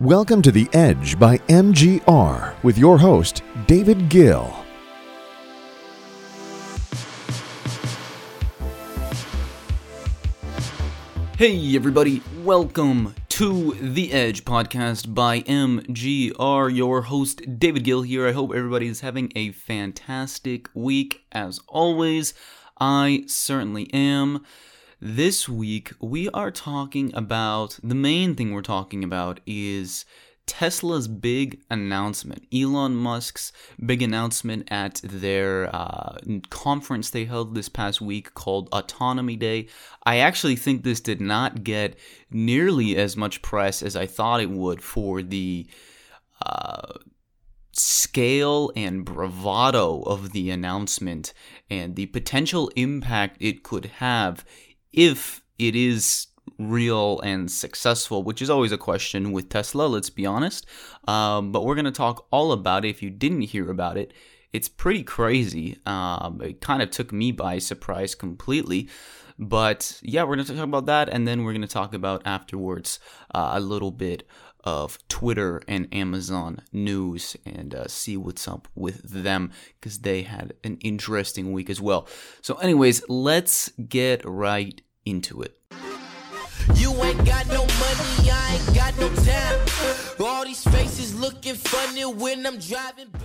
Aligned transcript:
Welcome 0.00 0.42
to 0.42 0.52
The 0.52 0.68
Edge 0.74 1.18
by 1.18 1.38
MGR 1.38 2.62
with 2.62 2.76
your 2.76 2.98
host, 2.98 3.42
David 3.66 4.10
Gil. 4.10 4.54
Hey, 11.38 11.74
everybody, 11.74 12.22
welcome 12.42 13.14
to 13.30 13.72
The 13.80 14.12
Edge 14.12 14.44
podcast 14.44 15.14
by 15.14 15.40
MGR. 15.40 16.76
Your 16.76 17.00
host, 17.00 17.58
David 17.58 17.84
Gil, 17.84 18.02
here. 18.02 18.28
I 18.28 18.32
hope 18.32 18.52
everybody 18.54 18.88
is 18.88 19.00
having 19.00 19.32
a 19.34 19.52
fantastic 19.52 20.68
week. 20.74 21.24
As 21.32 21.58
always, 21.68 22.34
I 22.78 23.24
certainly 23.28 23.90
am. 23.94 24.44
This 25.08 25.48
week, 25.48 25.92
we 26.00 26.28
are 26.30 26.50
talking 26.50 27.14
about 27.14 27.78
the 27.80 27.94
main 27.94 28.34
thing 28.34 28.52
we're 28.52 28.60
talking 28.60 29.04
about 29.04 29.38
is 29.46 30.04
Tesla's 30.46 31.06
big 31.06 31.60
announcement, 31.70 32.44
Elon 32.52 32.96
Musk's 32.96 33.52
big 33.84 34.02
announcement 34.02 34.66
at 34.68 35.00
their 35.04 35.72
uh, 35.72 36.16
conference 36.50 37.10
they 37.10 37.24
held 37.24 37.54
this 37.54 37.68
past 37.68 38.00
week 38.00 38.34
called 38.34 38.68
Autonomy 38.72 39.36
Day. 39.36 39.68
I 40.04 40.18
actually 40.18 40.56
think 40.56 40.82
this 40.82 41.00
did 41.00 41.20
not 41.20 41.62
get 41.62 41.96
nearly 42.28 42.96
as 42.96 43.16
much 43.16 43.42
press 43.42 43.84
as 43.84 43.94
I 43.94 44.06
thought 44.06 44.40
it 44.40 44.50
would 44.50 44.82
for 44.82 45.22
the 45.22 45.68
uh, 46.44 46.94
scale 47.70 48.72
and 48.74 49.04
bravado 49.04 50.00
of 50.02 50.32
the 50.32 50.50
announcement 50.50 51.32
and 51.70 51.94
the 51.94 52.06
potential 52.06 52.72
impact 52.74 53.36
it 53.38 53.62
could 53.62 53.84
have 53.84 54.44
if 54.96 55.42
it 55.58 55.76
is 55.76 56.26
real 56.58 57.20
and 57.20 57.50
successful, 57.50 58.22
which 58.22 58.42
is 58.42 58.50
always 58.50 58.72
a 58.72 58.78
question 58.78 59.32
with 59.32 59.48
Tesla, 59.48 59.84
let's 59.84 60.10
be 60.10 60.26
honest. 60.26 60.66
Um, 61.06 61.52
but 61.52 61.64
we're 61.64 61.74
going 61.74 61.84
to 61.84 61.92
talk 61.92 62.26
all 62.30 62.52
about 62.52 62.84
it. 62.84 62.88
If 62.88 63.02
you 63.02 63.10
didn't 63.10 63.42
hear 63.42 63.70
about 63.70 63.96
it, 63.96 64.12
it's 64.52 64.68
pretty 64.68 65.02
crazy. 65.02 65.78
Um, 65.86 66.40
it 66.42 66.60
kind 66.60 66.82
of 66.82 66.90
took 66.90 67.12
me 67.12 67.30
by 67.30 67.58
surprise 67.58 68.14
completely. 68.14 68.88
But 69.38 70.00
yeah, 70.02 70.22
we're 70.22 70.36
going 70.36 70.46
to 70.46 70.54
talk 70.54 70.64
about 70.64 70.86
that. 70.86 71.10
And 71.10 71.28
then 71.28 71.44
we're 71.44 71.52
going 71.52 71.60
to 71.62 71.68
talk 71.68 71.92
about 71.94 72.22
afterwards 72.24 72.98
uh, 73.34 73.52
a 73.54 73.60
little 73.60 73.90
bit 73.90 74.26
of 74.64 74.98
Twitter 75.08 75.62
and 75.68 75.86
Amazon 75.94 76.60
news 76.72 77.36
and 77.46 77.72
uh, 77.72 77.86
see 77.86 78.16
what's 78.16 78.48
up 78.48 78.66
with 78.74 79.00
them 79.02 79.52
because 79.78 80.00
they 80.00 80.22
had 80.22 80.54
an 80.64 80.76
interesting 80.80 81.52
week 81.52 81.70
as 81.70 81.80
well. 81.80 82.08
So, 82.42 82.56
anyways, 82.56 83.08
let's 83.08 83.68
get 83.88 84.24
right 84.24 84.82
into 85.06 85.40
it. 85.42 85.58
You 86.74 86.92
ain't 87.02 87.24
got 87.24 87.46
no 87.46 87.64
money, 87.64 88.30
I 88.30 88.60
ain't 88.60 88.74
got 88.74 88.98
no 88.98 89.08
time. 89.24 89.66
All 90.20 90.44
these 90.44 90.64
faces 90.64 91.14
looking 91.14 91.54
funny 91.54 92.04
when 92.04 92.44
I'm 92.44 92.58
driving 92.58 93.08
by. 93.12 93.20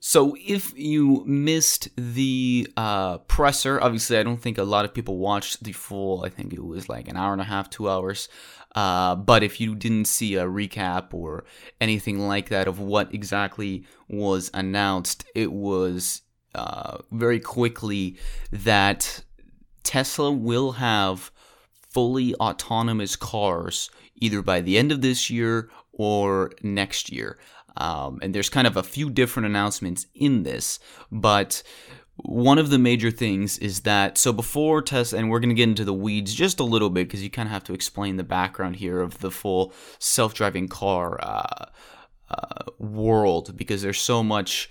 So, 0.00 0.36
if 0.38 0.78
you 0.78 1.24
missed 1.26 1.88
the 1.96 2.68
uh, 2.76 3.18
presser, 3.18 3.80
obviously, 3.80 4.16
I 4.16 4.22
don't 4.22 4.40
think 4.40 4.56
a 4.56 4.62
lot 4.62 4.84
of 4.84 4.94
people 4.94 5.18
watched 5.18 5.64
the 5.64 5.72
full. 5.72 6.24
I 6.24 6.28
think 6.28 6.52
it 6.52 6.64
was 6.64 6.88
like 6.88 7.08
an 7.08 7.16
hour 7.16 7.32
and 7.32 7.40
a 7.40 7.44
half, 7.44 7.68
two 7.68 7.90
hours. 7.90 8.28
Uh, 8.74 9.16
but 9.16 9.42
if 9.42 9.60
you 9.60 9.74
didn't 9.74 10.04
see 10.04 10.36
a 10.36 10.44
recap 10.44 11.12
or 11.12 11.44
anything 11.80 12.20
like 12.20 12.48
that 12.50 12.68
of 12.68 12.78
what 12.78 13.12
exactly 13.12 13.84
was 14.08 14.50
announced, 14.54 15.24
it 15.34 15.52
was 15.52 16.22
uh, 16.54 16.98
very 17.10 17.40
quickly 17.40 18.16
that 18.52 19.24
Tesla 19.82 20.30
will 20.30 20.72
have 20.72 21.30
fully 21.90 22.34
autonomous 22.36 23.16
cars 23.16 23.90
either 24.16 24.42
by 24.42 24.60
the 24.60 24.76
end 24.78 24.92
of 24.92 25.00
this 25.00 25.30
year 25.30 25.70
or 25.92 26.52
next 26.62 27.10
year. 27.10 27.38
Um, 27.76 28.18
and 28.22 28.34
there's 28.34 28.48
kind 28.48 28.66
of 28.66 28.76
a 28.76 28.82
few 28.82 29.08
different 29.08 29.46
announcements 29.46 30.06
in 30.14 30.42
this, 30.42 30.80
but 31.12 31.62
one 32.16 32.58
of 32.58 32.70
the 32.70 32.78
major 32.78 33.12
things 33.12 33.58
is 33.58 33.80
that 33.80 34.18
so 34.18 34.32
before 34.32 34.82
Tesla, 34.82 35.20
and 35.20 35.30
we're 35.30 35.38
going 35.38 35.50
to 35.50 35.54
get 35.54 35.68
into 35.68 35.84
the 35.84 35.94
weeds 35.94 36.34
just 36.34 36.58
a 36.58 36.64
little 36.64 36.90
bit 36.90 37.06
because 37.06 37.22
you 37.22 37.30
kind 37.30 37.46
of 37.46 37.52
have 37.52 37.64
to 37.64 37.74
explain 37.74 38.16
the 38.16 38.24
background 38.24 38.76
here 38.76 39.00
of 39.00 39.20
the 39.20 39.30
full 39.30 39.72
self-driving 40.00 40.66
car 40.66 41.18
uh, 41.22 41.66
uh, 42.30 42.64
world 42.78 43.56
because 43.56 43.82
there's 43.82 44.00
so 44.00 44.24
much 44.24 44.68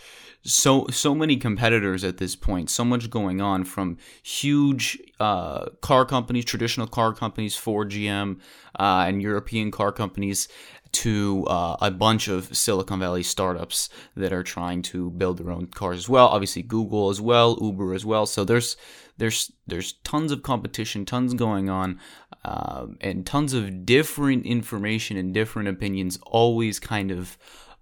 so 0.47 0.87
so 0.89 1.13
many 1.13 1.35
competitors 1.35 2.03
at 2.03 2.17
this 2.17 2.35
point, 2.35 2.69
so 2.69 2.85
much 2.85 3.09
going 3.09 3.41
on 3.41 3.65
from 3.65 3.97
huge 4.23 4.97
uh, 5.19 5.65
car 5.81 6.05
companies, 6.05 6.45
traditional 6.45 6.87
car 6.87 7.13
companies, 7.13 7.55
Ford, 7.55 7.91
GM, 7.91 8.39
uh, 8.79 9.05
and 9.07 9.21
European 9.21 9.71
car 9.71 9.91
companies, 9.91 10.47
to 10.93 11.45
uh, 11.47 11.75
a 11.81 11.91
bunch 11.91 12.29
of 12.29 12.55
Silicon 12.55 12.99
Valley 12.99 13.23
startups 13.23 13.89
that 14.15 14.31
are 14.31 14.43
trying 14.43 14.81
to 14.83 15.11
build 15.11 15.37
their 15.37 15.51
own 15.51 15.67
cars 15.67 15.97
as 15.97 16.09
well. 16.09 16.27
Obviously, 16.27 16.63
Google 16.63 17.09
as 17.09 17.19
well, 17.19 17.57
Uber 17.61 17.93
as 17.93 18.05
well. 18.05 18.25
So 18.25 18.45
there's 18.45 18.77
there's 19.17 19.51
there's 19.67 19.93
tons 20.03 20.31
of 20.31 20.43
competition, 20.43 21.03
tons 21.05 21.33
going 21.33 21.69
on, 21.69 21.99
uh, 22.45 22.87
and 23.01 23.25
tons 23.25 23.53
of 23.53 23.85
different 23.85 24.45
information 24.45 25.17
and 25.17 25.33
different 25.33 25.67
opinions. 25.67 26.17
Always 26.23 26.79
kind 26.79 27.11
of 27.11 27.37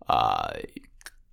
uh, 0.08 0.54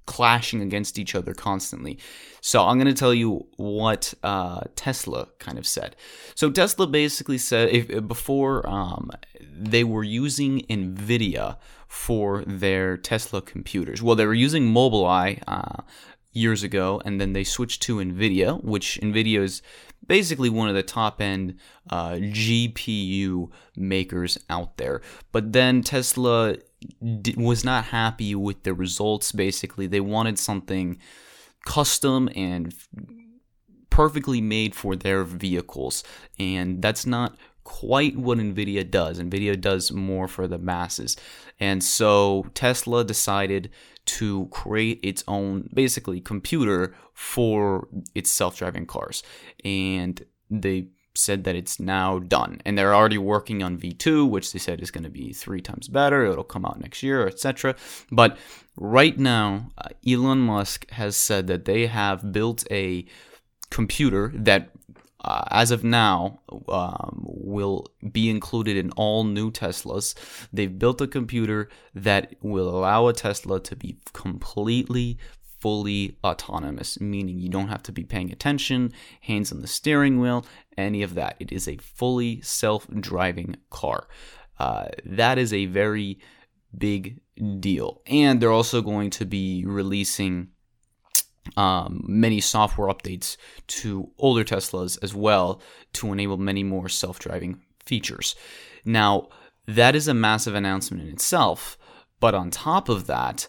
clashing 0.06 0.60
against 0.60 0.98
each 0.98 1.14
other 1.14 1.34
constantly. 1.34 1.98
So 2.40 2.64
I'm 2.64 2.76
going 2.76 2.92
to 2.92 2.98
tell 2.98 3.14
you 3.14 3.46
what 3.56 4.14
uh, 4.22 4.62
Tesla 4.74 5.28
kind 5.38 5.58
of 5.58 5.66
said. 5.66 5.96
So 6.34 6.50
Tesla 6.50 6.86
basically 6.86 7.38
said 7.38 7.68
if, 7.70 8.06
before 8.08 8.68
um, 8.68 9.10
they 9.40 9.84
were 9.84 10.04
using 10.04 10.60
NVIDIA 10.62 11.56
for 11.86 12.42
their 12.46 12.96
Tesla 12.96 13.42
computers. 13.42 14.02
Well, 14.02 14.16
they 14.16 14.26
were 14.26 14.34
using 14.34 14.72
Mobileye 14.72 15.42
uh, 15.46 15.82
years 16.32 16.62
ago, 16.62 17.00
and 17.04 17.20
then 17.20 17.32
they 17.32 17.44
switched 17.44 17.82
to 17.82 17.96
NVIDIA, 17.96 18.62
which 18.64 18.98
NVIDIA 19.02 19.40
is 19.40 19.62
basically 20.06 20.48
one 20.48 20.68
of 20.68 20.74
the 20.74 20.82
top 20.82 21.20
end 21.20 21.58
uh, 21.90 22.12
GPU 22.12 23.50
makers 23.76 24.38
out 24.48 24.78
there. 24.78 25.00
But 25.30 25.52
then 25.52 25.82
Tesla 25.82 26.56
was 27.36 27.64
not 27.64 27.86
happy 27.86 28.34
with 28.34 28.62
the 28.62 28.74
results. 28.74 29.32
Basically, 29.32 29.86
they 29.86 30.00
wanted 30.00 30.38
something 30.38 30.98
custom 31.64 32.28
and 32.34 32.74
perfectly 33.90 34.40
made 34.40 34.74
for 34.74 34.96
their 34.96 35.24
vehicles, 35.24 36.02
and 36.38 36.82
that's 36.82 37.06
not 37.06 37.36
quite 37.64 38.16
what 38.16 38.38
Nvidia 38.38 38.90
does. 38.90 39.20
Nvidia 39.20 39.60
does 39.60 39.92
more 39.92 40.26
for 40.26 40.48
the 40.48 40.58
masses. 40.58 41.16
And 41.60 41.82
so 41.84 42.46
Tesla 42.54 43.04
decided 43.04 43.70
to 44.04 44.46
create 44.46 44.98
its 45.02 45.22
own 45.28 45.68
basically 45.72 46.20
computer 46.20 46.94
for 47.14 47.88
its 48.14 48.30
self-driving 48.30 48.86
cars. 48.86 49.22
And 49.64 50.24
they 50.50 50.88
said 51.14 51.44
that 51.44 51.56
it's 51.56 51.78
now 51.78 52.18
done. 52.18 52.60
And 52.64 52.76
they're 52.76 52.94
already 52.94 53.18
working 53.18 53.62
on 53.62 53.78
V2 53.78 54.28
which 54.28 54.52
they 54.52 54.58
said 54.58 54.80
is 54.80 54.90
going 54.90 55.04
to 55.04 55.10
be 55.10 55.32
3 55.32 55.60
times 55.60 55.88
better. 55.88 56.24
It'll 56.24 56.44
come 56.44 56.64
out 56.64 56.80
next 56.80 57.02
year 57.02 57.26
etc 57.26 57.74
but 58.10 58.38
right 58.76 59.18
now 59.18 59.70
uh, 59.78 59.88
Elon 60.06 60.40
Musk 60.40 60.90
has 60.90 61.16
said 61.16 61.46
that 61.46 61.64
they 61.64 61.86
have 61.86 62.32
built 62.32 62.64
a 62.70 63.06
computer 63.70 64.32
that 64.34 64.70
uh, 65.24 65.44
as 65.50 65.70
of 65.70 65.84
now, 65.84 66.40
um, 66.68 67.22
will 67.24 67.86
be 68.10 68.28
included 68.28 68.76
in 68.76 68.90
all 68.92 69.24
new 69.24 69.50
Teslas. 69.50 70.14
They've 70.52 70.78
built 70.78 71.00
a 71.00 71.06
computer 71.06 71.68
that 71.94 72.34
will 72.42 72.68
allow 72.68 73.06
a 73.06 73.12
Tesla 73.12 73.60
to 73.60 73.76
be 73.76 73.98
completely 74.12 75.18
fully 75.62 76.16
autonomous, 76.24 77.00
meaning 77.00 77.38
you 77.38 77.48
don't 77.48 77.68
have 77.68 77.84
to 77.84 77.92
be 77.92 78.02
paying 78.02 78.32
attention, 78.32 78.92
hands 79.20 79.52
on 79.52 79.60
the 79.60 79.68
steering 79.68 80.18
wheel, 80.18 80.44
any 80.76 81.02
of 81.02 81.14
that. 81.14 81.36
It 81.38 81.52
is 81.52 81.68
a 81.68 81.76
fully 81.76 82.40
self 82.40 82.88
driving 82.88 83.56
car. 83.70 84.08
Uh, 84.58 84.88
that 85.04 85.38
is 85.38 85.52
a 85.52 85.66
very 85.66 86.18
big 86.76 87.20
deal. 87.60 88.02
And 88.06 88.40
they're 88.40 88.50
also 88.50 88.82
going 88.82 89.10
to 89.10 89.24
be 89.24 89.64
releasing 89.64 90.48
um, 91.56 92.04
many 92.08 92.40
software 92.40 92.88
updates 92.88 93.36
to 93.68 94.10
older 94.18 94.42
Teslas 94.42 94.98
as 95.00 95.14
well 95.14 95.62
to 95.92 96.12
enable 96.12 96.38
many 96.38 96.64
more 96.64 96.88
self 96.88 97.20
driving 97.20 97.60
features. 97.86 98.34
Now, 98.84 99.28
that 99.66 99.94
is 99.94 100.08
a 100.08 100.14
massive 100.14 100.56
announcement 100.56 101.04
in 101.04 101.08
itself. 101.08 101.78
But 102.18 102.34
on 102.34 102.50
top 102.50 102.88
of 102.88 103.06
that, 103.06 103.48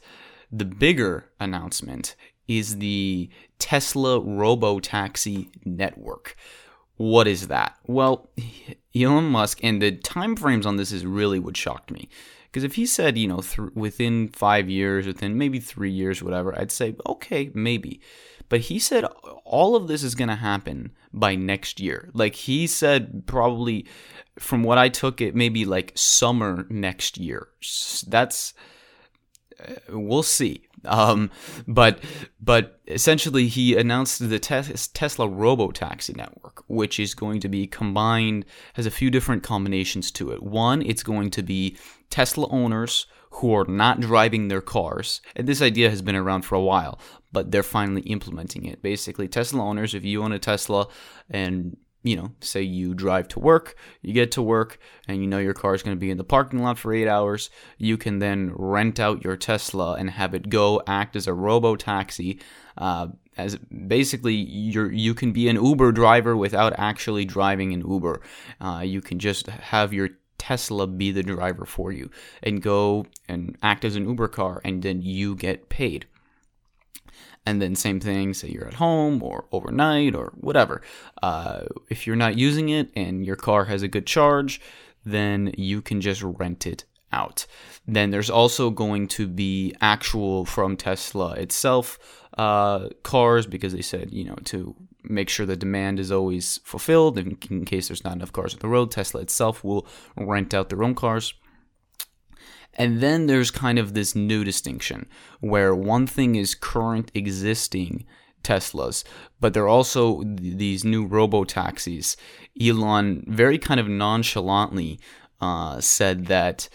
the 0.53 0.65
bigger 0.65 1.31
announcement 1.39 2.15
is 2.47 2.77
the 2.77 3.29
Tesla 3.57 4.19
Robotaxi 4.21 5.49
network. 5.65 6.35
What 6.97 7.27
is 7.27 7.47
that? 7.47 7.75
Well, 7.87 8.29
Elon 8.95 9.25
Musk 9.25 9.59
and 9.63 9.81
the 9.81 9.91
time 9.91 10.35
frames 10.35 10.65
on 10.65 10.75
this 10.75 10.91
is 10.91 11.05
really 11.05 11.39
what 11.39 11.57
shocked 11.57 11.89
me 11.89 12.07
Because 12.45 12.63
if 12.63 12.75
he 12.75 12.85
said, 12.85 13.17
you 13.17 13.27
know, 13.27 13.41
th- 13.41 13.71
within 13.73 14.27
five 14.27 14.69
years, 14.69 15.07
within 15.07 15.37
maybe 15.37 15.59
three 15.59 15.89
years, 15.89 16.21
whatever, 16.21 16.57
I'd 16.57 16.71
say, 16.71 16.95
okay, 17.07 17.49
maybe. 17.55 17.99
But 18.47 18.61
he 18.61 18.77
said 18.77 19.05
all 19.43 19.75
of 19.75 19.87
this 19.87 20.03
is 20.03 20.13
going 20.13 20.27
to 20.29 20.35
happen 20.35 20.91
by 21.11 21.33
next 21.33 21.79
year. 21.79 22.11
Like 22.13 22.35
he 22.35 22.67
said, 22.67 23.25
probably 23.25 23.87
from 24.37 24.61
what 24.63 24.77
I 24.77 24.89
took 24.89 25.19
it, 25.19 25.33
maybe 25.33 25.65
like 25.65 25.93
summer 25.95 26.67
next 26.69 27.17
year. 27.17 27.47
That's 28.07 28.53
we'll 29.89 30.23
see. 30.23 30.67
Um, 30.85 31.31
but 31.67 31.99
but 32.41 32.79
essentially, 32.87 33.47
he 33.47 33.77
announced 33.77 34.19
the 34.19 34.39
Tesla 34.39 35.27
Robo 35.27 35.71
Taxi 35.71 36.13
network, 36.13 36.63
which 36.67 36.99
is 36.99 37.13
going 37.13 37.39
to 37.41 37.49
be 37.49 37.67
combined 37.67 38.45
has 38.73 38.85
a 38.85 38.91
few 38.91 39.09
different 39.09 39.43
combinations 39.43 40.11
to 40.11 40.31
it. 40.31 40.43
One, 40.43 40.81
it's 40.81 41.03
going 41.03 41.29
to 41.31 41.43
be 41.43 41.77
Tesla 42.09 42.47
owners 42.49 43.07
who 43.31 43.53
are 43.55 43.65
not 43.65 43.99
driving 43.99 44.47
their 44.47 44.61
cars, 44.61 45.21
and 45.35 45.47
this 45.47 45.61
idea 45.61 45.89
has 45.89 46.01
been 46.01 46.15
around 46.15 46.43
for 46.43 46.55
a 46.55 46.61
while, 46.61 46.99
but 47.31 47.51
they're 47.51 47.63
finally 47.63 48.01
implementing 48.01 48.65
it. 48.65 48.81
Basically, 48.81 49.27
Tesla 49.27 49.63
owners, 49.63 49.93
if 49.93 50.05
you 50.05 50.21
own 50.21 50.33
a 50.33 50.39
Tesla 50.39 50.87
and 51.29 51.77
you 52.03 52.17
know, 52.17 52.31
say 52.41 52.61
you 52.61 52.93
drive 52.93 53.29
to 53.29 53.39
work, 53.39 53.75
you 54.01 54.13
get 54.13 54.31
to 54.33 54.41
work, 54.41 54.77
and 55.07 55.21
you 55.21 55.27
know 55.27 55.39
your 55.39 55.53
car 55.53 55.73
is 55.73 55.81
going 55.81 55.95
to 55.95 55.99
be 55.99 56.11
in 56.11 56.17
the 56.17 56.23
parking 56.23 56.61
lot 56.61 56.77
for 56.77 56.93
eight 56.93 57.07
hours. 57.07 57.49
You 57.77 57.97
can 57.97 58.19
then 58.19 58.51
rent 58.55 58.99
out 58.99 59.23
your 59.23 59.37
Tesla 59.37 59.93
and 59.93 60.09
have 60.09 60.33
it 60.33 60.49
go 60.49 60.81
act 60.85 61.15
as 61.15 61.27
a 61.27 61.33
robo 61.33 61.75
taxi. 61.75 62.39
Uh, 62.77 63.07
as 63.37 63.55
basically, 63.55 64.35
you 64.35 64.89
you 64.89 65.13
can 65.13 65.31
be 65.31 65.47
an 65.47 65.55
Uber 65.55 65.91
driver 65.93 66.35
without 66.35 66.73
actually 66.77 67.25
driving 67.25 67.73
an 67.73 67.81
Uber. 67.87 68.21
Uh, 68.59 68.81
you 68.83 69.01
can 69.01 69.17
just 69.17 69.47
have 69.47 69.93
your 69.93 70.09
Tesla 70.37 70.87
be 70.87 71.11
the 71.11 71.23
driver 71.23 71.65
for 71.65 71.93
you 71.93 72.09
and 72.43 72.61
go 72.61 73.05
and 73.29 73.57
act 73.63 73.85
as 73.85 73.95
an 73.95 74.07
Uber 74.07 74.27
car, 74.27 74.61
and 74.65 74.83
then 74.83 75.01
you 75.01 75.35
get 75.35 75.69
paid. 75.69 76.05
And 77.45 77.61
then 77.61 77.75
same 77.75 77.99
thing, 77.99 78.33
say 78.33 78.49
you're 78.49 78.67
at 78.67 78.75
home 78.75 79.21
or 79.21 79.45
overnight 79.51 80.15
or 80.15 80.31
whatever. 80.35 80.81
Uh, 81.21 81.63
if 81.89 82.07
you're 82.07 82.15
not 82.15 82.37
using 82.37 82.69
it 82.69 82.89
and 82.95 83.25
your 83.25 83.35
car 83.35 83.65
has 83.65 83.83
a 83.83 83.87
good 83.87 84.07
charge, 84.07 84.61
then 85.05 85.53
you 85.57 85.81
can 85.81 85.99
just 85.99 86.23
rent 86.23 86.65
it 86.65 86.85
out. 87.11 87.45
Then 87.87 88.11
there's 88.11 88.29
also 88.29 88.69
going 88.69 89.07
to 89.09 89.27
be 89.27 89.75
actual 89.81 90.45
from 90.45 90.77
Tesla 90.77 91.33
itself 91.33 91.99
uh, 92.37 92.89
cars 93.03 93.45
because 93.45 93.73
they 93.73 93.81
said, 93.81 94.11
you 94.11 94.23
know, 94.23 94.37
to 94.45 94.75
make 95.03 95.29
sure 95.29 95.45
the 95.45 95.55
demand 95.55 95.99
is 95.99 96.11
always 96.11 96.59
fulfilled 96.63 97.17
in, 97.17 97.37
in 97.49 97.65
case 97.65 97.89
there's 97.89 98.03
not 98.03 98.15
enough 98.15 98.31
cars 98.31 98.53
on 98.53 98.59
the 98.61 98.67
road. 98.67 98.89
Tesla 98.89 99.21
itself 99.21 99.63
will 99.63 99.85
rent 100.15 100.53
out 100.53 100.69
their 100.69 100.83
own 100.83 100.95
cars. 100.95 101.33
And 102.75 103.01
then 103.01 103.27
there's 103.27 103.51
kind 103.51 103.77
of 103.77 103.93
this 103.93 104.15
new 104.15 104.43
distinction 104.43 105.07
where 105.39 105.75
one 105.75 106.07
thing 106.07 106.35
is 106.35 106.55
current 106.55 107.11
existing 107.13 108.05
Teslas, 108.43 109.03
but 109.39 109.53
there 109.53 109.63
are 109.63 109.69
also 109.69 110.21
these 110.25 110.83
new 110.83 111.05
robo 111.05 111.43
taxis. 111.43 112.17
Elon 112.61 113.23
very 113.27 113.57
kind 113.57 113.79
of 113.79 113.87
nonchalantly 113.87 114.99
uh, 115.39 115.79
said 115.79 116.27
that 116.27 116.67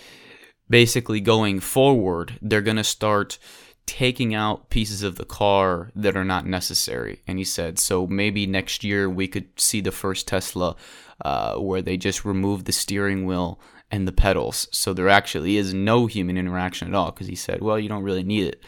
basically 0.70 1.20
going 1.20 1.60
forward, 1.60 2.38
they're 2.40 2.62
going 2.62 2.76
to 2.76 2.84
start 2.84 3.38
taking 3.86 4.34
out 4.34 4.68
pieces 4.68 5.02
of 5.02 5.16
the 5.16 5.24
car 5.24 5.90
that 5.94 6.16
are 6.16 6.24
not 6.24 6.46
necessary. 6.46 7.22
And 7.26 7.38
he 7.38 7.44
said, 7.44 7.78
so 7.78 8.06
maybe 8.06 8.46
next 8.46 8.84
year 8.84 9.08
we 9.08 9.26
could 9.26 9.48
see 9.58 9.80
the 9.80 9.92
first 9.92 10.28
Tesla 10.28 10.76
uh, 11.24 11.56
where 11.56 11.80
they 11.80 11.96
just 11.96 12.24
remove 12.24 12.64
the 12.64 12.72
steering 12.72 13.24
wheel 13.24 13.58
and 13.90 14.06
the 14.06 14.12
pedals. 14.12 14.68
So 14.72 14.92
there 14.92 15.08
actually 15.08 15.56
is 15.56 15.72
no 15.72 16.06
human 16.06 16.36
interaction 16.36 16.88
at 16.88 16.94
all 16.94 17.10
because 17.10 17.26
he 17.26 17.34
said, 17.34 17.62
well, 17.62 17.78
you 17.78 17.88
don't 17.88 18.02
really 18.02 18.22
need 18.22 18.46
it. 18.46 18.62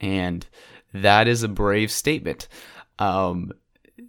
And 0.00 0.46
that 0.92 1.28
is 1.28 1.42
a 1.42 1.48
brave 1.48 1.90
statement. 1.90 2.48
Um, 2.98 3.52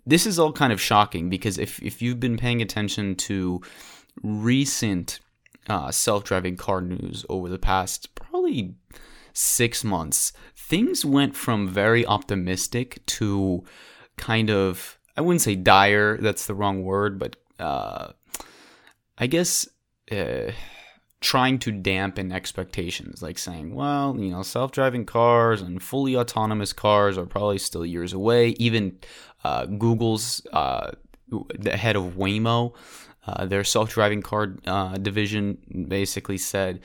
this 0.06 0.26
is 0.26 0.40
all 0.40 0.52
kind 0.52 0.74
of 0.74 0.82
shocking 0.82 1.30
because 1.30 1.58
if, 1.58 1.82
if 1.82 2.02
you've 2.02 2.20
been 2.20 2.38
paying 2.38 2.62
attention 2.62 3.16
to 3.16 3.62
recent 4.24 5.20
uh, 5.68 5.92
self 5.92 6.24
driving 6.24 6.58
car 6.58 6.82
news 6.82 7.26
over 7.30 7.50
the 7.50 7.60
past 7.60 8.14
probably 8.16 8.76
six 9.34 9.84
months, 9.84 10.34
things 10.56 11.06
went 11.06 11.36
from 11.36 11.68
very 11.68 12.06
optimistic 12.06 13.06
to 13.06 13.64
kind 14.18 14.50
of, 14.50 14.98
I 15.18 15.22
wouldn't 15.22 15.42
say 15.42 15.56
dire, 15.56 16.18
that's 16.18 16.46
the 16.46 16.56
wrong 16.56 16.84
word, 16.84 17.20
but 17.20 17.36
uh, 17.60 18.12
I 19.18 19.28
guess 19.28 19.68
uh, 20.12 20.52
trying 21.22 21.60
to 21.60 21.72
dampen 21.72 22.32
expectations, 22.32 23.22
like 23.22 23.38
saying, 23.38 23.76
well, 23.76 24.16
you 24.18 24.32
know, 24.32 24.42
self 24.42 24.72
driving 24.72 25.06
cars 25.06 25.62
and 25.62 25.82
fully 25.82 26.16
autonomous 26.16 26.74
cars 26.74 27.18
are 27.18 27.26
probably 27.26 27.58
still 27.58 27.86
years 27.86 28.14
away. 28.14 28.50
Even 28.58 28.98
uh, 29.44 29.66
Google's 29.66 30.46
uh, 30.52 30.92
the 31.58 31.78
head 31.78 31.96
of 31.96 32.16
Waymo, 32.16 32.74
uh, 33.28 33.46
their 33.46 33.64
self 33.64 33.92
driving 33.92 34.22
car 34.22 34.56
uh, 34.66 34.98
division, 34.98 35.58
basically 35.88 36.38
said, 36.38 36.82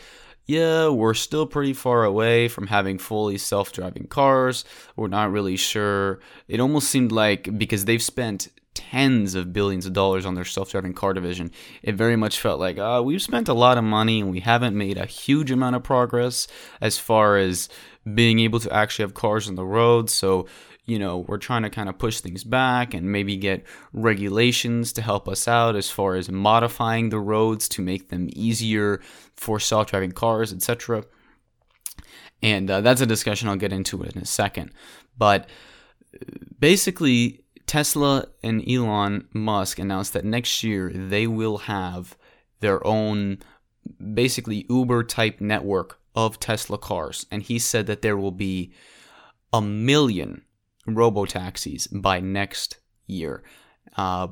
yeah, 0.46 0.88
we're 0.88 1.14
still 1.14 1.46
pretty 1.46 1.72
far 1.72 2.04
away 2.04 2.46
from 2.46 2.68
having 2.68 2.98
fully 2.98 3.38
self 3.38 3.72
driving 3.72 4.06
cars. 4.06 4.64
We're 4.94 5.08
not 5.08 5.32
really 5.32 5.56
sure. 5.56 6.20
It 6.46 6.60
almost 6.60 6.88
seemed 6.88 7.10
like 7.10 7.58
because 7.58 7.84
they've 7.84 8.02
spent 8.02 8.48
tens 8.76 9.34
of 9.34 9.52
billions 9.52 9.86
of 9.86 9.92
dollars 9.92 10.26
on 10.26 10.34
their 10.34 10.44
self-driving 10.44 10.92
car 10.92 11.14
division 11.14 11.50
it 11.82 11.94
very 11.94 12.14
much 12.14 12.38
felt 12.38 12.60
like 12.60 12.78
uh, 12.78 13.00
we've 13.02 13.22
spent 13.22 13.48
a 13.48 13.54
lot 13.54 13.78
of 13.78 13.84
money 13.84 14.20
and 14.20 14.30
we 14.30 14.40
haven't 14.40 14.76
made 14.76 14.98
a 14.98 15.06
huge 15.06 15.50
amount 15.50 15.74
of 15.74 15.82
progress 15.82 16.46
as 16.80 16.98
far 16.98 17.38
as 17.38 17.68
being 18.14 18.38
able 18.38 18.60
to 18.60 18.72
actually 18.72 19.02
have 19.02 19.14
cars 19.14 19.48
on 19.48 19.54
the 19.54 19.64
road. 19.64 20.10
So 20.10 20.46
you 20.84 20.98
know 20.98 21.24
we're 21.26 21.38
trying 21.38 21.62
to 21.62 21.70
kind 21.70 21.88
of 21.88 21.98
push 21.98 22.20
things 22.20 22.44
back 22.44 22.94
and 22.94 23.10
maybe 23.10 23.36
get 23.36 23.64
regulations 23.92 24.92
to 24.92 25.02
help 25.02 25.28
us 25.28 25.48
out 25.48 25.74
as 25.74 25.90
far 25.90 26.14
as 26.14 26.30
modifying 26.30 27.08
the 27.08 27.18
roads 27.18 27.68
to 27.70 27.82
make 27.82 28.08
them 28.10 28.28
easier 28.32 29.00
for 29.34 29.58
self-driving 29.58 30.12
cars 30.12 30.52
etc 30.52 31.04
and 32.42 32.70
uh, 32.70 32.80
that's 32.80 33.00
a 33.00 33.06
discussion 33.06 33.48
i'll 33.48 33.56
get 33.56 33.72
into 33.72 34.02
in 34.02 34.18
a 34.18 34.24
second. 34.26 34.70
But 35.18 35.48
uh, 36.14 36.24
basically 36.58 37.44
Tesla 37.66 38.26
and 38.42 38.66
Elon 38.68 39.28
Musk 39.32 39.78
announced 39.78 40.12
that 40.12 40.24
next 40.24 40.62
year 40.62 40.90
they 40.90 41.26
will 41.26 41.58
have 41.58 42.16
their 42.60 42.84
own 42.86 43.38
basically 44.14 44.66
Uber 44.68 45.04
type 45.04 45.40
network 45.40 45.98
of 46.14 46.40
Tesla 46.40 46.78
cars. 46.78 47.26
And 47.30 47.42
he 47.42 47.58
said 47.58 47.86
that 47.86 48.02
there 48.02 48.16
will 48.16 48.32
be 48.32 48.72
a 49.52 49.60
million 49.60 50.42
robo 50.86 51.24
taxis 51.24 51.86
by 51.86 52.20
next 52.20 52.78
year. 53.06 53.42
Uh, 53.96 54.28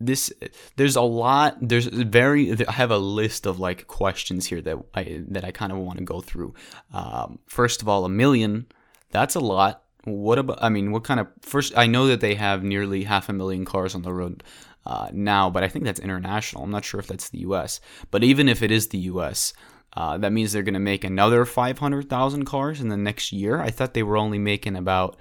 this 0.00 0.32
there's 0.76 0.94
a 0.94 1.02
lot 1.02 1.56
there's 1.60 1.86
very 1.86 2.52
i 2.68 2.72
have 2.72 2.92
a 2.92 2.98
list 2.98 3.46
of 3.46 3.58
like 3.58 3.88
questions 3.88 4.46
here 4.46 4.60
that 4.60 4.78
i 4.94 5.24
that 5.28 5.44
i 5.44 5.50
kind 5.50 5.72
of 5.72 5.78
want 5.78 5.98
to 5.98 6.04
go 6.04 6.20
through 6.20 6.54
um, 6.92 7.40
first 7.46 7.82
of 7.82 7.88
all 7.88 8.04
a 8.04 8.08
million 8.08 8.64
that's 9.10 9.34
a 9.34 9.40
lot 9.40 9.82
what 10.10 10.38
about? 10.38 10.58
I 10.62 10.68
mean, 10.68 10.92
what 10.92 11.04
kind 11.04 11.20
of 11.20 11.28
first? 11.40 11.76
I 11.76 11.86
know 11.86 12.06
that 12.08 12.20
they 12.20 12.34
have 12.34 12.62
nearly 12.62 13.04
half 13.04 13.28
a 13.28 13.32
million 13.32 13.64
cars 13.64 13.94
on 13.94 14.02
the 14.02 14.12
road 14.12 14.42
uh, 14.86 15.08
now, 15.12 15.50
but 15.50 15.62
I 15.62 15.68
think 15.68 15.84
that's 15.84 16.00
international. 16.00 16.64
I'm 16.64 16.70
not 16.70 16.84
sure 16.84 17.00
if 17.00 17.06
that's 17.06 17.28
the 17.28 17.40
U.S. 17.40 17.80
But 18.10 18.24
even 18.24 18.48
if 18.48 18.62
it 18.62 18.70
is 18.70 18.88
the 18.88 18.98
U.S., 18.98 19.52
uh, 19.94 20.18
that 20.18 20.32
means 20.32 20.52
they're 20.52 20.62
going 20.62 20.74
to 20.74 20.80
make 20.80 21.04
another 21.04 21.44
500,000 21.44 22.44
cars 22.44 22.80
in 22.80 22.88
the 22.88 22.96
next 22.96 23.32
year. 23.32 23.60
I 23.60 23.70
thought 23.70 23.94
they 23.94 24.02
were 24.02 24.16
only 24.16 24.38
making 24.38 24.76
about. 24.76 25.16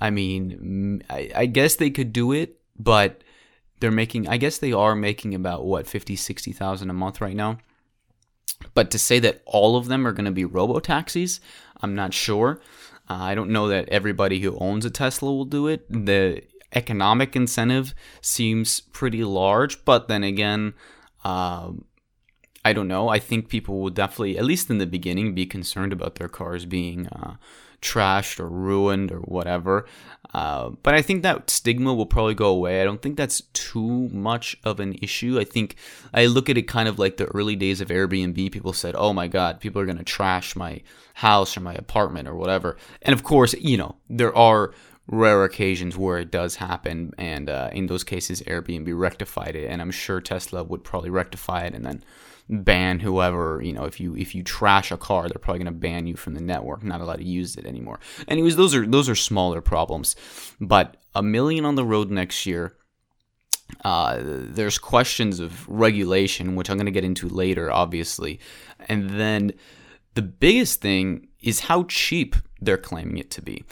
I 0.00 0.10
mean, 0.10 1.02
I, 1.08 1.30
I 1.34 1.46
guess 1.46 1.76
they 1.76 1.90
could 1.90 2.12
do 2.12 2.32
it, 2.32 2.58
but 2.78 3.22
they're 3.80 3.90
making. 3.90 4.28
I 4.28 4.36
guess 4.36 4.58
they 4.58 4.72
are 4.72 4.94
making 4.94 5.34
about 5.34 5.64
what 5.64 5.86
50, 5.86 6.16
60,000 6.16 6.90
a 6.90 6.92
month 6.92 7.20
right 7.20 7.36
now. 7.36 7.58
But 8.74 8.90
to 8.92 8.98
say 8.98 9.18
that 9.20 9.42
all 9.44 9.76
of 9.76 9.86
them 9.86 10.06
are 10.06 10.12
going 10.12 10.26
to 10.26 10.30
be 10.30 10.44
robo 10.44 10.80
taxis, 10.80 11.40
I'm 11.80 11.94
not 11.94 12.14
sure. 12.14 12.60
Uh, 13.08 13.14
I 13.14 13.34
don't 13.34 13.50
know 13.50 13.68
that 13.68 13.88
everybody 13.88 14.40
who 14.40 14.58
owns 14.58 14.84
a 14.84 14.90
Tesla 14.90 15.32
will 15.32 15.44
do 15.44 15.68
it. 15.68 15.86
The 15.88 16.42
economic 16.74 17.36
incentive 17.36 17.94
seems 18.20 18.80
pretty 18.80 19.24
large, 19.24 19.84
but 19.84 20.08
then 20.08 20.24
again, 20.24 20.74
um, 21.24 21.84
I 22.64 22.72
don't 22.72 22.88
know. 22.88 23.08
I 23.08 23.20
think 23.20 23.48
people 23.48 23.80
will 23.80 23.90
definitely, 23.90 24.36
at 24.36 24.44
least 24.44 24.70
in 24.70 24.78
the 24.78 24.86
beginning, 24.86 25.34
be 25.34 25.46
concerned 25.46 25.92
about 25.92 26.16
their 26.16 26.28
cars 26.28 26.64
being 26.64 27.06
uh, 27.08 27.36
trashed 27.82 28.40
or 28.40 28.48
ruined 28.48 29.12
or 29.12 29.20
whatever. 29.20 29.86
Uh, 30.34 30.70
but 30.82 30.94
I 30.94 31.02
think 31.02 31.22
that 31.22 31.48
stigma 31.48 31.94
will 31.94 32.06
probably 32.06 32.34
go 32.34 32.48
away. 32.48 32.80
I 32.80 32.84
don't 32.84 33.00
think 33.00 33.16
that's 33.16 33.42
too 33.52 34.08
much 34.10 34.56
of 34.64 34.80
an 34.80 34.94
issue. 35.00 35.38
I 35.40 35.44
think 35.44 35.76
I 36.12 36.26
look 36.26 36.50
at 36.50 36.58
it 36.58 36.68
kind 36.68 36.88
of 36.88 36.98
like 36.98 37.16
the 37.16 37.26
early 37.26 37.56
days 37.56 37.80
of 37.80 37.88
Airbnb. 37.88 38.52
People 38.52 38.72
said, 38.72 38.94
oh 38.98 39.12
my 39.12 39.28
God, 39.28 39.60
people 39.60 39.80
are 39.80 39.86
going 39.86 39.98
to 39.98 40.04
trash 40.04 40.54
my 40.56 40.82
house 41.14 41.56
or 41.56 41.60
my 41.60 41.74
apartment 41.74 42.28
or 42.28 42.34
whatever. 42.34 42.76
And 43.02 43.14
of 43.14 43.22
course, 43.22 43.54
you 43.54 43.76
know, 43.76 43.96
there 44.10 44.36
are 44.36 44.74
rare 45.06 45.44
occasions 45.44 45.96
where 45.96 46.18
it 46.18 46.30
does 46.30 46.56
happen. 46.56 47.14
And 47.16 47.48
uh, 47.48 47.70
in 47.72 47.86
those 47.86 48.04
cases, 48.04 48.42
Airbnb 48.42 48.92
rectified 48.98 49.54
it. 49.54 49.70
And 49.70 49.80
I'm 49.80 49.92
sure 49.92 50.20
Tesla 50.20 50.64
would 50.64 50.84
probably 50.84 51.10
rectify 51.10 51.62
it 51.62 51.74
and 51.74 51.86
then 51.86 52.02
ban 52.48 53.00
whoever 53.00 53.60
you 53.62 53.72
know 53.72 53.84
if 53.84 53.98
you 53.98 54.16
if 54.16 54.34
you 54.34 54.42
trash 54.42 54.92
a 54.92 54.96
car 54.96 55.28
they're 55.28 55.38
probably 55.40 55.58
going 55.58 55.72
to 55.72 55.78
ban 55.78 56.06
you 56.06 56.14
from 56.14 56.34
the 56.34 56.40
network 56.40 56.84
not 56.84 57.00
allowed 57.00 57.16
to 57.16 57.24
use 57.24 57.56
it 57.56 57.66
anymore. 57.66 57.98
Anyways 58.28 58.56
those 58.56 58.74
are 58.74 58.86
those 58.86 59.08
are 59.08 59.14
smaller 59.14 59.60
problems. 59.60 60.14
But 60.60 60.96
a 61.14 61.22
million 61.22 61.64
on 61.64 61.74
the 61.74 61.84
road 61.84 62.10
next 62.10 62.46
year 62.46 62.74
uh, 63.84 64.18
there's 64.22 64.78
questions 64.78 65.40
of 65.40 65.68
regulation 65.68 66.54
which 66.54 66.70
i'm 66.70 66.76
going 66.76 66.86
to 66.86 66.92
get 66.92 67.04
into 67.04 67.28
later 67.28 67.70
obviously. 67.72 68.38
And 68.88 69.10
then 69.10 69.52
the 70.14 70.22
biggest 70.22 70.80
thing 70.80 71.28
is 71.42 71.60
how 71.60 71.84
cheap 71.84 72.36
they're 72.60 72.78
claiming 72.78 73.18
it 73.18 73.30
to 73.32 73.42
be. 73.42 73.64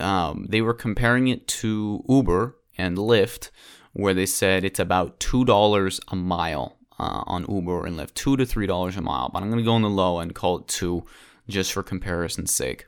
Um, 0.00 0.46
they 0.48 0.62
were 0.62 0.74
comparing 0.74 1.28
it 1.28 1.46
to 1.48 2.02
uber 2.08 2.56
and 2.78 2.96
lyft 2.96 3.50
where 3.92 4.14
they 4.14 4.26
said 4.26 4.64
it's 4.64 4.80
about 4.80 5.20
$2 5.20 6.00
a 6.08 6.16
mile 6.16 6.78
uh, 7.02 7.24
on 7.26 7.44
Uber 7.48 7.84
and 7.84 7.98
Lyft, 7.98 8.14
two 8.14 8.36
to 8.36 8.46
three 8.46 8.66
dollars 8.66 8.96
a 8.96 9.00
mile. 9.02 9.28
But 9.32 9.42
I'm 9.42 9.50
gonna 9.50 9.62
go 9.62 9.74
on 9.74 9.82
the 9.82 9.90
low 9.90 10.20
and 10.20 10.34
call 10.34 10.58
it 10.58 10.68
two, 10.68 11.04
just 11.48 11.72
for 11.72 11.82
comparison's 11.82 12.54
sake. 12.54 12.86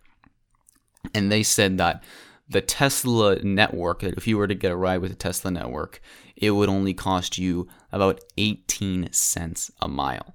And 1.14 1.30
they 1.30 1.42
said 1.42 1.78
that 1.78 2.04
the 2.49 2.61
Tesla 2.61 3.42
network, 3.42 4.00
that 4.00 4.14
if 4.16 4.26
you 4.26 4.38
were 4.38 4.47
to 4.47 4.54
get 4.54 4.73
a 4.73 4.76
ride 4.76 5.00
with 5.00 5.11
the 5.11 5.16
Tesla 5.16 5.50
network, 5.50 6.00
it 6.37 6.52
would 6.52 6.68
only 6.68 6.94
cost 6.94 7.38
you 7.38 7.68
about 7.90 8.21
18 8.37 9.12
cents 9.12 9.71
a 9.80 9.88
mile. 9.88 10.35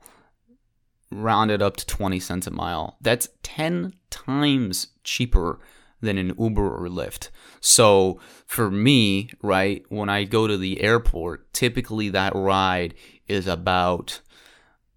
Rounded 1.11 1.61
up 1.61 1.77
to 1.77 1.85
20 1.85 2.19
cents 2.19 2.47
a 2.47 2.51
mile. 2.51 2.97
That's 3.01 3.29
10 3.43 3.93
times 4.09 4.87
cheaper 5.03 5.59
than 6.01 6.17
an 6.17 6.33
Uber 6.39 6.75
or 6.75 6.87
Lyft. 6.87 7.29
So 7.59 8.19
for 8.45 8.71
me, 8.71 9.31
right, 9.41 9.83
when 9.89 10.09
I 10.09 10.23
go 10.23 10.47
to 10.47 10.57
the 10.57 10.81
airport, 10.81 11.51
typically 11.53 12.09
that 12.09 12.33
ride 12.35 12.93
is 13.29 13.47
about 13.47 14.21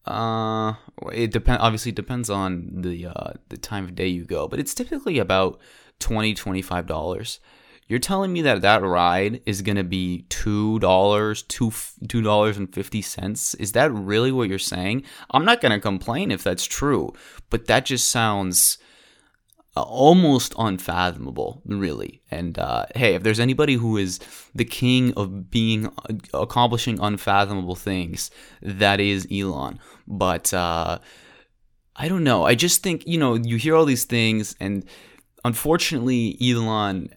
uh 0.04 0.74
it 1.12 1.30
depend 1.30 1.60
obviously 1.60 1.92
depends 1.92 2.28
on 2.28 2.82
the 2.82 3.06
uh 3.06 3.34
the 3.50 3.56
time 3.56 3.84
of 3.84 3.94
day 3.94 4.08
you 4.08 4.24
go, 4.24 4.48
but 4.48 4.58
it's 4.58 4.74
typically 4.74 5.18
about 5.18 5.60
20 6.00 6.34
25 6.34 6.86
dollars. 6.86 7.38
You're 7.88 7.98
telling 7.98 8.32
me 8.32 8.42
that 8.42 8.62
that 8.62 8.82
ride 8.82 9.42
is 9.44 9.60
going 9.60 9.76
to 9.76 9.84
be 9.84 10.24
$2, 10.30 10.80
$2.50? 10.80 13.60
Is 13.60 13.72
that 13.72 13.92
really 13.92 14.32
what 14.32 14.48
you're 14.48 14.58
saying? 14.58 15.02
I'm 15.30 15.44
not 15.44 15.60
going 15.60 15.72
to 15.72 15.80
complain 15.80 16.30
if 16.30 16.42
that's 16.42 16.64
true, 16.64 17.12
but 17.50 17.66
that 17.66 17.84
just 17.84 18.08
sounds 18.08 18.78
almost 19.80 20.54
unfathomable, 20.58 21.62
really. 21.64 22.20
And 22.30 22.58
uh, 22.58 22.86
hey, 22.94 23.14
if 23.14 23.22
there's 23.22 23.40
anybody 23.40 23.74
who 23.74 23.96
is 23.96 24.20
the 24.54 24.64
king 24.64 25.12
of 25.14 25.50
being 25.50 25.86
uh, 25.86 26.14
accomplishing 26.34 26.98
unfathomable 27.00 27.74
things, 27.74 28.30
that 28.60 29.00
is 29.00 29.26
Elon. 29.32 29.78
But 30.06 30.52
uh, 30.52 30.98
I 31.96 32.08
don't 32.08 32.24
know. 32.24 32.44
I 32.44 32.54
just 32.54 32.82
think 32.82 33.06
you 33.06 33.18
know 33.18 33.34
you 33.34 33.56
hear 33.56 33.74
all 33.76 33.84
these 33.84 34.04
things, 34.04 34.54
and 34.60 34.84
unfortunately, 35.44 36.36
Elon 36.40 37.08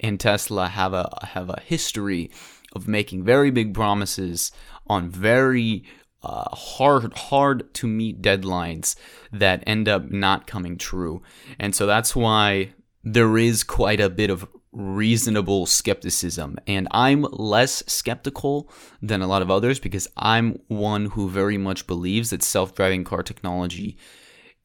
and 0.00 0.18
Tesla 0.18 0.68
have 0.68 0.92
a 0.92 1.08
have 1.22 1.50
a 1.50 1.60
history 1.64 2.30
of 2.74 2.88
making 2.88 3.24
very 3.24 3.50
big 3.50 3.72
promises 3.72 4.50
on 4.86 5.08
very 5.08 5.84
uh, 6.24 6.54
hard 6.54 7.12
hard 7.14 7.72
to 7.74 7.86
meet 7.86 8.22
deadlines 8.22 8.96
that 9.32 9.62
end 9.66 9.88
up 9.88 10.10
not 10.10 10.46
coming 10.46 10.78
true. 10.78 11.22
And 11.58 11.74
so 11.74 11.86
that's 11.86 12.16
why 12.16 12.72
there 13.02 13.36
is 13.36 13.62
quite 13.62 14.00
a 14.00 14.08
bit 14.08 14.30
of 14.30 14.48
reasonable 14.72 15.66
skepticism. 15.66 16.58
And 16.66 16.88
i'm 16.90 17.22
less 17.30 17.84
skeptical 17.86 18.68
than 19.00 19.22
a 19.22 19.26
lot 19.26 19.42
of 19.42 19.50
others 19.50 19.78
because 19.78 20.08
i'm 20.16 20.58
one 20.68 21.06
who 21.06 21.28
very 21.28 21.58
much 21.58 21.86
believes 21.86 22.30
that 22.30 22.42
self-driving 22.42 23.04
car 23.04 23.22
technology 23.22 23.96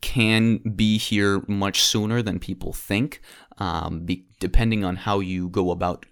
can 0.01 0.57
be 0.57 0.97
here 0.97 1.43
much 1.47 1.81
sooner 1.81 2.21
than 2.21 2.39
people 2.39 2.73
think 2.73 3.21
um, 3.57 4.05
be, 4.05 4.25
depending 4.39 4.85
on 4.85 4.95
how 4.95 5.19
you 5.19 5.49
go 5.49 5.71
about 5.71 6.05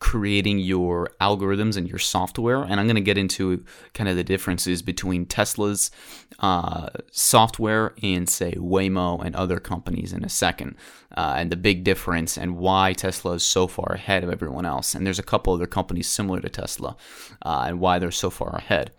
creating 0.00 0.60
your 0.60 1.10
algorithms 1.20 1.76
and 1.76 1.88
your 1.88 1.98
software. 1.98 2.62
And 2.62 2.78
I'm 2.78 2.86
going 2.86 2.96
to 2.96 3.00
get 3.00 3.18
into 3.18 3.64
kind 3.94 4.08
of 4.08 4.16
the 4.16 4.24
differences 4.24 4.80
between 4.82 5.26
Tesla's 5.26 5.90
uh, 6.38 6.88
software 7.10 7.94
and, 8.02 8.28
say, 8.28 8.52
Waymo 8.52 9.24
and 9.24 9.34
other 9.34 9.58
companies 9.58 10.12
in 10.12 10.24
a 10.24 10.28
second, 10.28 10.76
uh, 11.16 11.34
and 11.36 11.50
the 11.50 11.56
big 11.56 11.84
difference 11.84 12.38
and 12.38 12.56
why 12.56 12.92
Tesla 12.92 13.32
is 13.32 13.42
so 13.42 13.66
far 13.66 13.92
ahead 13.92 14.22
of 14.22 14.30
everyone 14.30 14.64
else. 14.64 14.94
And 14.94 15.04
there's 15.04 15.18
a 15.18 15.24
couple 15.24 15.52
other 15.52 15.66
companies 15.66 16.08
similar 16.08 16.40
to 16.40 16.48
Tesla 16.48 16.96
uh, 17.42 17.64
and 17.66 17.80
why 17.80 17.98
they're 17.98 18.10
so 18.10 18.30
far 18.30 18.54
ahead. 18.54 18.92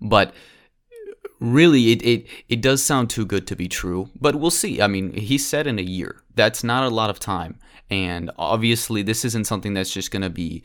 But 0.00 0.34
really 1.40 1.92
it, 1.92 2.02
it 2.02 2.26
it 2.48 2.60
does 2.60 2.82
sound 2.82 3.10
too 3.10 3.26
good 3.26 3.46
to 3.46 3.56
be 3.56 3.68
true 3.68 4.08
but 4.18 4.36
we'll 4.36 4.50
see 4.50 4.80
i 4.80 4.86
mean 4.86 5.12
he 5.12 5.36
said 5.36 5.66
in 5.66 5.78
a 5.78 5.82
year 5.82 6.22
that's 6.34 6.64
not 6.64 6.84
a 6.84 6.94
lot 6.94 7.10
of 7.10 7.18
time 7.18 7.58
and 7.90 8.30
obviously, 8.38 9.02
this 9.02 9.24
isn't 9.24 9.46
something 9.46 9.74
that's 9.74 9.92
just 9.92 10.10
going 10.10 10.22
to 10.22 10.30
be 10.30 10.62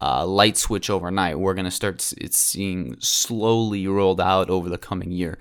uh, 0.00 0.26
light 0.26 0.56
switch 0.56 0.88
overnight. 0.90 1.38
We're 1.38 1.54
going 1.54 1.64
to 1.64 1.70
start 1.70 2.12
it's 2.16 2.38
seeing 2.38 2.96
slowly 3.00 3.86
rolled 3.86 4.20
out 4.20 4.50
over 4.50 4.68
the 4.68 4.78
coming 4.78 5.10
year. 5.10 5.38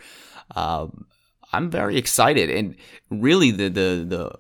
Uh, 0.56 0.88
I'm 1.54 1.70
very 1.70 1.98
excited, 1.98 2.50
and 2.50 2.76
really 3.10 3.52
the 3.52 3.70
the 3.70 4.06
the 4.08 4.32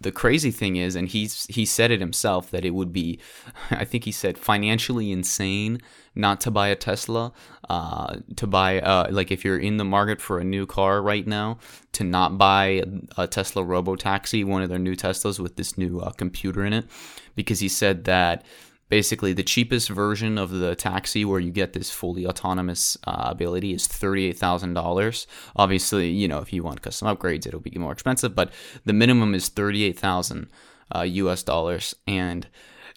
the 0.00 0.12
crazy 0.12 0.50
thing 0.50 0.76
is, 0.76 0.96
and 0.96 1.08
he's 1.08 1.46
he 1.46 1.64
said 1.64 1.90
it 1.90 2.00
himself 2.00 2.50
that 2.50 2.64
it 2.64 2.70
would 2.70 2.92
be, 2.92 3.20
I 3.70 3.84
think 3.84 4.04
he 4.04 4.12
said 4.12 4.38
financially 4.38 5.12
insane 5.12 5.80
not 6.18 6.40
to 6.42 6.50
buy 6.50 6.68
a 6.68 6.76
Tesla, 6.76 7.32
uh, 7.68 8.16
to 8.36 8.46
buy 8.46 8.80
uh, 8.80 9.08
like 9.10 9.30
if 9.30 9.44
you're 9.44 9.58
in 9.58 9.76
the 9.76 9.84
market 9.84 10.20
for 10.20 10.38
a 10.38 10.44
new 10.44 10.66
car 10.66 11.00
right 11.00 11.26
now, 11.26 11.58
to 11.92 12.04
not 12.04 12.36
buy 12.36 12.82
a, 13.16 13.26
Tesla 13.26 13.62
Robo 13.62 13.96
Taxi, 13.96 14.44
one 14.44 14.62
of 14.62 14.68
their 14.68 14.78
new 14.78 14.96
Teslas 14.96 15.38
with 15.38 15.56
this 15.56 15.78
new 15.78 16.00
uh, 16.00 16.10
computer 16.10 16.64
in 16.64 16.72
it, 16.72 16.86
because 17.34 17.60
he 17.60 17.68
said 17.68 18.04
that 18.04 18.44
basically 18.88 19.32
the 19.32 19.42
cheapest 19.42 19.90
version 19.90 20.38
of 20.38 20.50
the 20.50 20.74
taxi 20.74 21.24
where 21.24 21.40
you 21.40 21.50
get 21.50 21.74
this 21.74 21.90
fully 21.90 22.26
autonomous 22.26 22.96
uh, 23.06 23.24
ability 23.26 23.74
is 23.74 23.86
$38000 23.86 25.26
obviously 25.56 26.08
you 26.08 26.26
know 26.26 26.38
if 26.38 26.54
you 26.54 26.62
want 26.62 26.80
custom 26.80 27.06
upgrades 27.06 27.46
it'll 27.46 27.60
be 27.60 27.70
more 27.78 27.92
expensive 27.92 28.34
but 28.34 28.50
the 28.86 28.94
minimum 28.94 29.34
is 29.34 29.50
38000 29.50 30.48
uh, 30.94 31.04
us 31.04 31.42
dollars. 31.42 31.94
And 32.06 32.46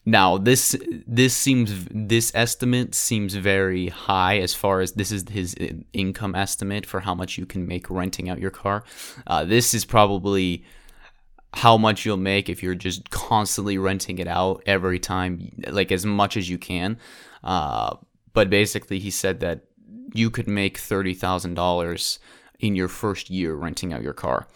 now 0.05 0.38
this 0.38 0.75
this 1.08 1.36
seems 1.36 1.86
this 1.91 2.31
estimate 2.34 2.96
seems 2.96 3.36
very 3.36 3.89
high 3.89 4.39
as 4.39 4.53
far 4.53 4.81
as 4.81 4.93
this 4.93 5.12
is 5.12 5.29
his 5.29 5.55
income 5.93 6.34
estimate 6.36 6.86
for 6.86 7.01
how 7.01 7.13
much 7.13 7.38
you 7.38 7.46
can 7.46 7.67
make 7.67 7.89
renting 7.89 8.29
out 8.29 8.39
your 8.39 8.51
car. 8.51 8.84
Uh, 9.27 9.46
this 9.46 9.74
is 9.74 9.86
probably 9.86 10.63
how 11.53 11.77
much 11.77 12.05
you'll 12.05 12.17
make 12.17 12.50
if 12.50 12.63
you're 12.63 12.75
just 12.75 13.10
constantly 13.10 13.77
renting 13.77 14.17
it 14.20 14.27
out 14.27 14.63
every 14.65 15.00
time, 15.00 15.51
like 15.67 15.91
as 15.91 16.05
much 16.05 16.38
as 16.38 16.50
you 16.50 16.58
can. 16.58 16.98
Uh, 17.43 17.96
but 18.34 18.50
basically, 18.50 19.00
he 19.00 19.12
said 19.12 19.41
that 19.41 19.65
you 20.13 20.29
could 20.29 20.48
make 20.48 20.77
thirty 20.77 21.13
thousand 21.13 21.53
dollars 21.53 22.20
in 22.60 22.75
your 22.75 22.88
first 22.88 23.29
year 23.29 23.53
renting 23.55 23.93
out 23.93 24.01
your 24.01 24.13
car. 24.13 24.48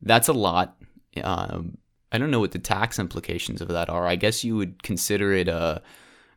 That's 0.00 0.28
a 0.28 0.32
lot. 0.32 0.76
Um, 1.22 1.78
I 2.10 2.18
don't 2.18 2.30
know 2.30 2.40
what 2.40 2.52
the 2.52 2.58
tax 2.58 2.98
implications 2.98 3.60
of 3.60 3.68
that 3.68 3.90
are. 3.90 4.06
I 4.06 4.16
guess 4.16 4.44
you 4.44 4.56
would 4.56 4.82
consider 4.82 5.32
it 5.32 5.48
a 5.48 5.82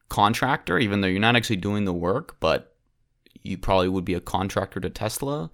contractor, 0.09 0.77
even 0.77 1.01
though 1.01 1.07
you're 1.07 1.21
not 1.21 1.35
actually 1.35 1.55
doing 1.57 1.85
the 1.85 1.93
work, 1.93 2.35
but 2.39 2.75
you 3.41 3.57
probably 3.57 3.87
would 3.89 4.05
be 4.05 4.13
a 4.13 4.19
contractor 4.19 4.79
to 4.79 4.89
Tesla. 4.89 5.49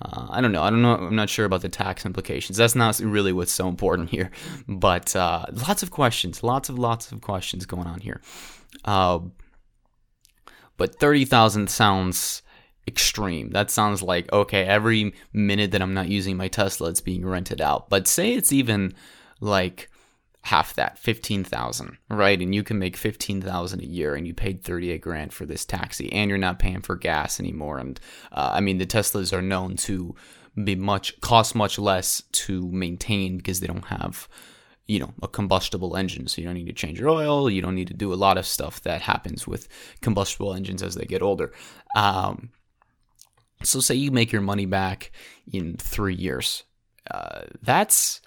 Uh, 0.00 0.26
I 0.30 0.40
don't 0.40 0.52
know. 0.52 0.62
I 0.62 0.70
don't 0.70 0.82
know. 0.82 0.94
I'm 0.94 1.16
not 1.16 1.28
sure 1.28 1.44
about 1.44 1.62
the 1.62 1.68
tax 1.68 2.04
implications. 2.06 2.58
That's 2.58 2.74
not 2.74 2.98
really 3.00 3.32
what's 3.32 3.52
so 3.52 3.68
important 3.68 4.10
here. 4.16 4.30
But 4.66 5.14
uh, 5.14 5.46
lots 5.52 5.82
of 5.82 5.90
questions, 5.90 6.42
lots 6.42 6.68
of 6.68 6.78
lots 6.78 7.12
of 7.12 7.20
questions 7.20 7.66
going 7.66 7.86
on 7.86 8.00
here. 8.00 8.20
Uh, 8.84 9.20
but 10.76 10.98
thirty 11.00 11.24
thousand 11.24 11.68
sounds 11.70 12.42
extreme. 12.86 13.50
That 13.50 13.70
sounds 13.70 14.02
like 14.02 14.32
okay. 14.32 14.64
Every 14.64 15.14
minute 15.32 15.72
that 15.72 15.82
I'm 15.82 15.94
not 15.94 16.08
using 16.08 16.36
my 16.36 16.48
Tesla, 16.48 16.90
it's 16.90 17.00
being 17.00 17.26
rented 17.26 17.60
out. 17.60 17.88
But 17.88 18.06
say 18.06 18.34
it's 18.34 18.52
even 18.52 18.94
like 19.40 19.88
half 20.42 20.74
that 20.74 20.98
15,000 20.98 21.98
right? 22.08 22.40
And 22.40 22.54
you 22.54 22.62
can 22.62 22.78
make 22.78 22.96
15,000 22.96 23.80
a 23.80 23.84
year 23.84 24.14
and 24.14 24.26
you 24.26 24.32
paid 24.32 24.62
38 24.62 25.00
grand 25.00 25.32
for 25.32 25.44
this 25.44 25.64
taxi 25.64 26.12
and 26.12 26.28
you're 26.28 26.38
not 26.38 26.58
paying 26.58 26.80
for 26.80 26.96
gas 26.96 27.38
anymore. 27.38 27.78
And 27.78 28.00
uh, 28.32 28.52
I 28.54 28.60
mean 28.60 28.78
the 28.78 28.86
Teslas 28.86 29.32
are 29.32 29.42
known 29.42 29.76
to 29.76 30.14
be 30.64 30.74
much 30.74 31.20
cost 31.20 31.54
much 31.54 31.78
less 31.78 32.22
to 32.32 32.68
maintain 32.70 33.36
because 33.36 33.60
they 33.60 33.66
don't 33.66 33.86
have 33.86 34.28
you 34.86 34.98
know 34.98 35.12
a 35.22 35.28
combustible 35.28 35.96
engine. 35.96 36.26
So 36.26 36.40
you 36.40 36.46
don't 36.46 36.56
need 36.56 36.66
to 36.66 36.72
change 36.72 36.98
your 36.98 37.10
oil. 37.10 37.48
You 37.48 37.62
don't 37.62 37.74
need 37.74 37.88
to 37.88 37.94
do 37.94 38.12
a 38.12 38.16
lot 38.16 38.38
of 38.38 38.46
stuff 38.46 38.80
that 38.82 39.02
happens 39.02 39.46
with 39.46 39.68
combustible 40.00 40.54
engines 40.54 40.82
as 40.82 40.94
they 40.94 41.04
get 41.04 41.22
older. 41.22 41.52
Um, 41.94 42.50
so 43.62 43.80
say 43.80 43.94
you 43.94 44.10
make 44.10 44.32
your 44.32 44.42
money 44.42 44.66
back 44.66 45.12
in 45.52 45.76
three 45.76 46.14
years. 46.14 46.64
Uh, 47.10 47.42
that's 47.62 48.20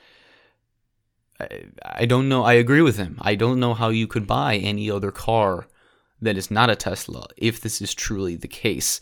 I, 1.83 2.05
don't 2.05 2.29
know. 2.29 2.43
I 2.43 2.53
agree 2.53 2.81
with 2.81 2.97
him. 2.97 3.17
I 3.21 3.35
don't 3.35 3.59
know 3.59 3.73
how 3.73 3.89
you 3.89 4.07
could 4.07 4.27
buy 4.27 4.55
any 4.57 4.89
other 4.89 5.11
car 5.11 5.67
that 6.21 6.37
is 6.37 6.51
not 6.51 6.69
a 6.69 6.75
Tesla 6.75 7.27
if 7.37 7.61
this 7.61 7.81
is 7.81 7.93
truly 7.93 8.35
the 8.35 8.47
case. 8.47 8.99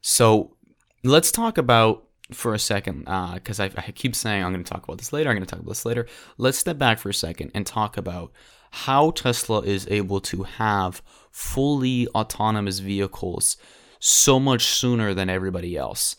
So 0.00 0.56
let's 1.04 1.30
talk 1.32 1.58
about 1.58 2.04
for 2.32 2.54
a 2.54 2.58
second, 2.58 3.04
uh, 3.06 3.34
because 3.34 3.60
I, 3.60 3.70
I 3.76 3.92
keep 3.92 4.16
saying 4.16 4.42
I'm 4.42 4.52
going 4.52 4.64
to 4.64 4.70
talk 4.70 4.84
about 4.84 4.98
this 4.98 5.12
later. 5.12 5.30
I'm 5.30 5.36
going 5.36 5.46
to 5.46 5.50
talk 5.50 5.60
about 5.60 5.70
this 5.70 5.84
later. 5.84 6.06
Let's 6.38 6.58
step 6.58 6.78
back 6.78 6.98
for 6.98 7.08
a 7.08 7.14
second 7.14 7.52
and 7.54 7.64
talk 7.64 7.96
about 7.96 8.32
how 8.70 9.10
Tesla 9.12 9.60
is 9.60 9.86
able 9.88 10.20
to 10.20 10.42
have 10.42 11.02
fully 11.30 12.08
autonomous 12.08 12.80
vehicles 12.80 13.56
so 14.00 14.40
much 14.40 14.64
sooner 14.64 15.14
than 15.14 15.30
everybody 15.30 15.76
else. 15.76 16.16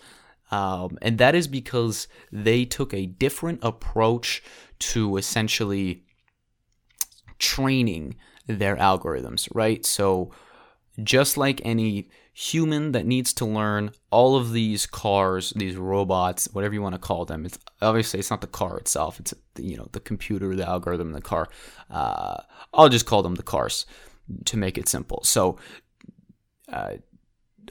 Um, 0.51 0.97
and 1.01 1.17
that 1.17 1.35
is 1.35 1.47
because 1.47 2.07
they 2.31 2.65
took 2.65 2.93
a 2.93 3.05
different 3.05 3.59
approach 3.63 4.41
to 4.79 5.17
essentially 5.17 6.03
training 7.39 8.15
their 8.47 8.75
algorithms, 8.77 9.47
right? 9.53 9.85
So, 9.85 10.31
just 11.03 11.37
like 11.37 11.61
any 11.63 12.09
human 12.33 12.91
that 12.91 13.05
needs 13.05 13.33
to 13.33 13.45
learn 13.45 13.91
all 14.11 14.35
of 14.35 14.51
these 14.51 14.85
cars, 14.85 15.51
these 15.55 15.75
robots, 15.75 16.47
whatever 16.53 16.73
you 16.73 16.81
want 16.81 16.95
to 16.95 16.99
call 16.99 17.25
them. 17.25 17.45
It's 17.45 17.57
obviously 17.81 18.19
it's 18.19 18.29
not 18.29 18.41
the 18.41 18.47
car 18.47 18.77
itself. 18.77 19.19
It's 19.19 19.33
you 19.57 19.75
know 19.77 19.89
the 19.91 19.99
computer, 19.99 20.55
the 20.55 20.67
algorithm, 20.67 21.11
the 21.11 21.21
car. 21.21 21.49
Uh, 21.89 22.37
I'll 22.73 22.89
just 22.89 23.05
call 23.05 23.23
them 23.23 23.35
the 23.35 23.43
cars 23.43 23.85
to 24.45 24.57
make 24.57 24.77
it 24.77 24.87
simple. 24.87 25.21
So. 25.23 25.57
Uh, 26.71 26.95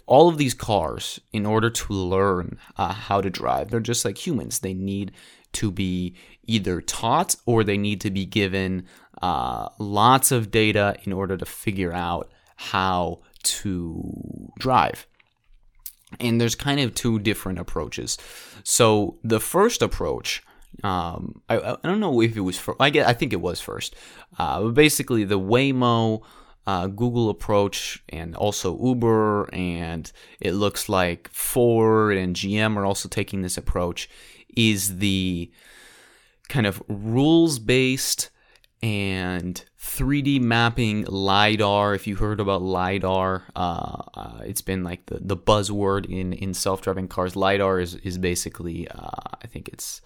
all 0.06 0.28
of 0.28 0.38
these 0.38 0.54
cars, 0.54 1.20
in 1.32 1.44
order 1.44 1.68
to 1.68 1.92
learn 1.92 2.58
uh, 2.76 2.92
how 2.92 3.20
to 3.20 3.30
drive, 3.30 3.70
they're 3.70 3.80
just 3.80 4.04
like 4.04 4.24
humans. 4.24 4.60
They 4.60 4.74
need 4.74 5.12
to 5.52 5.70
be 5.70 6.14
either 6.44 6.80
taught 6.80 7.34
or 7.44 7.64
they 7.64 7.76
need 7.76 8.00
to 8.02 8.10
be 8.10 8.24
given 8.24 8.86
uh, 9.22 9.68
lots 9.78 10.30
of 10.30 10.50
data 10.50 10.96
in 11.04 11.12
order 11.12 11.36
to 11.36 11.46
figure 11.46 11.92
out 11.92 12.30
how 12.56 13.20
to 13.42 14.50
drive. 14.58 15.06
And 16.20 16.40
there's 16.40 16.54
kind 16.54 16.80
of 16.80 16.94
two 16.94 17.18
different 17.18 17.58
approaches. 17.58 18.16
So 18.62 19.18
the 19.24 19.40
first 19.40 19.82
approach, 19.82 20.42
um, 20.84 21.42
I, 21.48 21.58
I, 21.58 21.76
don't 21.82 22.00
know 22.00 22.20
if 22.20 22.36
it 22.36 22.40
was 22.40 22.58
first. 22.58 22.76
I 22.80 22.86
I 22.88 23.12
think 23.12 23.32
it 23.32 23.40
was 23.40 23.60
first. 23.60 23.94
Uh, 24.38 24.62
but 24.62 24.74
basically, 24.74 25.24
the 25.24 25.38
Waymo, 25.38 26.22
uh, 26.66 26.86
Google 26.88 27.30
approach, 27.30 28.02
and 28.08 28.34
also 28.34 28.78
Uber, 28.82 29.48
and 29.52 30.10
it 30.40 30.52
looks 30.52 30.88
like 30.88 31.28
Ford 31.28 32.16
and 32.16 32.34
GM 32.34 32.76
are 32.76 32.84
also 32.84 33.08
taking 33.08 33.42
this 33.42 33.56
approach. 33.56 34.08
Is 34.56 34.98
the 34.98 35.50
kind 36.48 36.66
of 36.66 36.82
rules 36.88 37.58
based 37.58 38.30
and 38.82 39.64
3D 39.80 40.40
mapping 40.40 41.04
lidar. 41.04 41.94
If 41.94 42.06
you 42.06 42.16
heard 42.16 42.40
about 42.40 42.62
lidar, 42.62 43.44
uh, 43.54 44.02
uh, 44.14 44.40
it's 44.44 44.62
been 44.62 44.84
like 44.84 45.06
the, 45.06 45.18
the 45.20 45.36
buzzword 45.36 46.06
in 46.06 46.32
in 46.32 46.54
self 46.54 46.82
driving 46.82 47.08
cars. 47.08 47.36
Lidar 47.36 47.80
is 47.80 47.94
is 47.96 48.18
basically 48.18 48.88
uh, 48.88 49.36
I 49.42 49.46
think 49.46 49.68
it's 49.68 50.00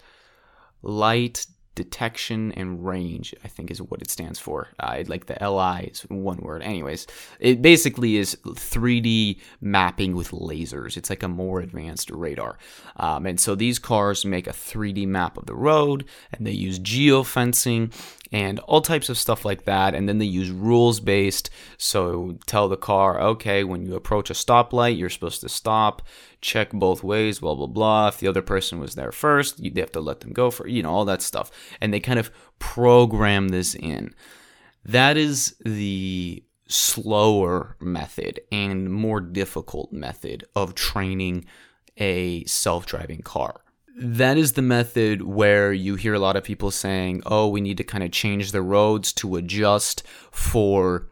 light 0.81 1.45
detection 1.75 2.51
and 2.53 2.85
range 2.85 3.33
i 3.43 3.47
think 3.47 3.71
is 3.71 3.81
what 3.81 4.01
it 4.01 4.09
stands 4.09 4.39
for. 4.39 4.69
Uh, 4.79 5.03
like 5.07 5.25
the 5.25 5.37
li 5.49 5.87
is 5.87 6.01
one 6.09 6.37
word. 6.37 6.61
Anyways 6.61 7.07
it 7.39 7.61
basically 7.61 8.17
is 8.17 8.37
3d 8.45 9.39
mapping 9.61 10.15
with 10.15 10.31
lasers. 10.31 10.97
It's 10.97 11.09
like 11.09 11.23
a 11.23 11.27
more 11.27 11.59
advanced 11.59 12.09
radar. 12.11 12.57
Um, 12.97 13.25
and 13.25 13.39
so 13.39 13.55
these 13.55 13.79
cars 13.79 14.25
make 14.25 14.47
a 14.47 14.51
3d 14.51 15.07
map 15.07 15.37
of 15.37 15.45
the 15.45 15.55
road 15.55 16.05
and 16.31 16.45
they 16.45 16.51
use 16.51 16.79
geofencing 16.79 17.93
and 18.31 18.59
all 18.59 18.81
types 18.81 19.09
of 19.09 19.17
stuff 19.17 19.43
like 19.43 19.65
that. 19.65 19.93
And 19.93 20.07
then 20.07 20.17
they 20.17 20.25
use 20.25 20.49
rules 20.49 20.99
based. 20.99 21.49
So 21.77 22.37
tell 22.45 22.69
the 22.69 22.77
car, 22.77 23.19
okay, 23.21 23.63
when 23.63 23.85
you 23.85 23.95
approach 23.95 24.29
a 24.29 24.33
stoplight, 24.33 24.97
you're 24.97 25.09
supposed 25.09 25.41
to 25.41 25.49
stop, 25.49 26.01
check 26.39 26.71
both 26.71 27.03
ways, 27.03 27.39
blah, 27.39 27.55
blah, 27.55 27.67
blah. 27.67 28.07
If 28.07 28.19
the 28.19 28.27
other 28.27 28.41
person 28.41 28.79
was 28.79 28.95
there 28.95 29.11
first, 29.11 29.59
you 29.59 29.71
have 29.77 29.91
to 29.91 29.99
let 29.99 30.21
them 30.21 30.31
go 30.31 30.49
for, 30.49 30.67
you 30.67 30.81
know, 30.81 30.91
all 30.91 31.05
that 31.05 31.21
stuff. 31.21 31.51
And 31.81 31.93
they 31.93 31.99
kind 31.99 32.19
of 32.19 32.31
program 32.59 33.49
this 33.49 33.75
in. 33.75 34.13
That 34.85 35.17
is 35.17 35.55
the 35.63 36.43
slower 36.67 37.75
method 37.81 38.39
and 38.51 38.91
more 38.91 39.19
difficult 39.19 39.91
method 39.91 40.45
of 40.55 40.73
training 40.73 41.45
a 41.97 42.45
self 42.45 42.85
driving 42.85 43.21
car 43.21 43.61
that 43.97 44.37
is 44.37 44.53
the 44.53 44.61
method 44.61 45.21
where 45.21 45.73
you 45.73 45.95
hear 45.95 46.13
a 46.13 46.19
lot 46.19 46.35
of 46.35 46.43
people 46.43 46.71
saying, 46.71 47.21
oh, 47.25 47.47
we 47.47 47.61
need 47.61 47.77
to 47.77 47.83
kind 47.83 48.03
of 48.03 48.11
change 48.11 48.51
the 48.51 48.61
roads 48.61 49.11
to 49.13 49.35
adjust 49.35 50.03
for 50.31 51.07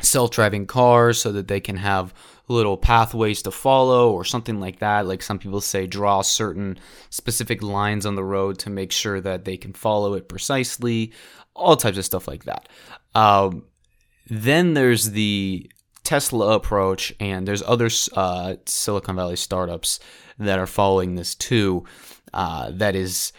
self 0.00 0.30
driving 0.30 0.66
cars 0.66 1.20
so 1.20 1.32
that 1.32 1.48
they 1.48 1.60
can 1.60 1.76
have 1.76 2.14
little 2.48 2.76
pathways 2.76 3.42
to 3.42 3.50
follow 3.50 4.10
or 4.10 4.24
something 4.24 4.60
like 4.60 4.78
that. 4.78 5.06
Like 5.06 5.22
some 5.22 5.38
people 5.38 5.60
say, 5.60 5.86
draw 5.86 6.22
certain 6.22 6.78
specific 7.10 7.62
lines 7.62 8.06
on 8.06 8.14
the 8.14 8.24
road 8.24 8.58
to 8.60 8.70
make 8.70 8.92
sure 8.92 9.20
that 9.20 9.44
they 9.44 9.56
can 9.56 9.72
follow 9.72 10.14
it 10.14 10.28
precisely, 10.28 11.12
all 11.54 11.76
types 11.76 11.98
of 11.98 12.04
stuff 12.04 12.28
like 12.28 12.44
that. 12.44 12.68
Um, 13.14 13.64
then 14.28 14.74
there's 14.74 15.10
the 15.10 15.70
Tesla 16.08 16.54
approach, 16.54 17.14
and 17.20 17.46
there's 17.46 17.62
other 17.64 17.90
uh, 18.14 18.54
Silicon 18.64 19.14
Valley 19.14 19.36
startups 19.36 20.00
that 20.38 20.58
are 20.58 20.66
following 20.66 21.16
this 21.16 21.34
too. 21.34 21.84
Uh, 22.32 22.70
that 22.72 22.96
is, 22.96 23.34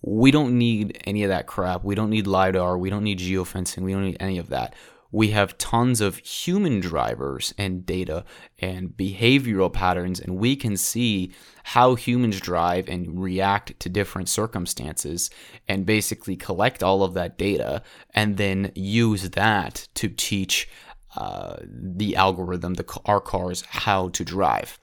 we 0.00 0.30
don't 0.30 0.56
need 0.56 1.02
any 1.04 1.22
of 1.22 1.28
that 1.28 1.46
crap. 1.46 1.84
We 1.84 1.94
don't 1.94 2.08
need 2.08 2.26
LiDAR. 2.26 2.78
We 2.78 2.88
don't 2.88 3.04
need 3.04 3.18
geofencing. 3.18 3.82
We 3.82 3.92
don't 3.92 4.06
need 4.06 4.16
any 4.20 4.38
of 4.38 4.48
that. 4.48 4.74
We 5.12 5.32
have 5.32 5.58
tons 5.58 6.00
of 6.00 6.16
human 6.16 6.80
drivers 6.80 7.52
and 7.58 7.84
data 7.84 8.24
and 8.58 8.88
behavioral 8.88 9.70
patterns, 9.70 10.18
and 10.18 10.38
we 10.38 10.56
can 10.56 10.78
see 10.78 11.30
how 11.62 11.94
humans 11.94 12.40
drive 12.40 12.88
and 12.88 13.22
react 13.22 13.78
to 13.80 13.90
different 13.90 14.30
circumstances 14.30 15.28
and 15.68 15.84
basically 15.84 16.36
collect 16.36 16.82
all 16.82 17.02
of 17.02 17.12
that 17.14 17.36
data 17.36 17.82
and 18.14 18.38
then 18.38 18.72
use 18.74 19.28
that 19.30 19.88
to 19.96 20.08
teach 20.08 20.70
uh, 21.16 21.56
the 21.66 22.16
algorithm, 22.16 22.74
the 22.74 23.00
our 23.04 23.20
cars, 23.20 23.62
how 23.68 24.08
to 24.10 24.24
drive. 24.24 24.78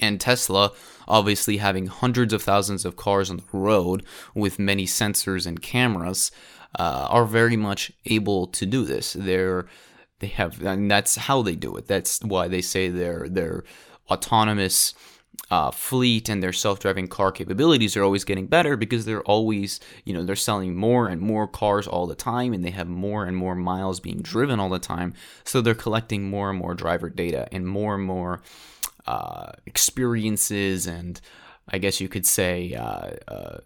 And 0.00 0.20
Tesla, 0.20 0.72
obviously 1.06 1.58
having 1.58 1.86
hundreds 1.86 2.32
of 2.32 2.42
thousands 2.42 2.84
of 2.84 2.96
cars 2.96 3.30
on 3.30 3.36
the 3.36 3.44
road 3.52 4.04
with 4.34 4.58
many 4.58 4.84
sensors 4.84 5.46
and 5.46 5.62
cameras, 5.62 6.32
uh, 6.78 7.06
are 7.08 7.24
very 7.24 7.56
much 7.56 7.92
able 8.06 8.48
to 8.48 8.66
do 8.66 8.84
this. 8.84 9.12
They're 9.12 9.66
they 10.18 10.28
have, 10.28 10.62
and 10.62 10.90
that's 10.90 11.16
how 11.16 11.42
they 11.42 11.54
do 11.54 11.76
it. 11.76 11.86
That's 11.86 12.20
why 12.22 12.48
they 12.48 12.62
say 12.62 12.88
they're 12.88 13.28
they're 13.28 13.64
autonomous 14.10 14.94
uh, 15.50 15.70
fleet 15.70 16.28
and 16.28 16.42
their 16.42 16.52
self-driving 16.52 17.08
car 17.08 17.30
capabilities 17.30 17.96
are 17.96 18.02
always 18.02 18.24
getting 18.24 18.46
better 18.46 18.76
because 18.76 19.04
they're 19.04 19.22
always 19.22 19.80
you 20.04 20.12
know 20.12 20.24
they're 20.24 20.36
selling 20.36 20.74
more 20.74 21.08
and 21.08 21.20
more 21.20 21.46
cars 21.46 21.86
all 21.86 22.06
the 22.06 22.14
time 22.14 22.52
and 22.52 22.64
they 22.64 22.70
have 22.70 22.88
more 22.88 23.24
and 23.24 23.36
more 23.36 23.54
miles 23.54 24.00
being 24.00 24.20
driven 24.20 24.58
all 24.60 24.68
the 24.68 24.78
time. 24.78 25.14
So 25.44 25.60
they're 25.60 25.74
collecting 25.74 26.28
more 26.28 26.50
and 26.50 26.58
more 26.58 26.74
driver 26.74 27.10
data 27.10 27.48
and 27.52 27.66
more 27.66 27.94
and 27.94 28.04
more 28.04 28.42
uh, 29.06 29.52
experiences 29.66 30.88
and 30.88 31.20
i 31.68 31.78
guess 31.78 32.00
you 32.00 32.08
could 32.08 32.26
say 32.26 32.74
uh, 32.74 33.10
uh 33.28 33.58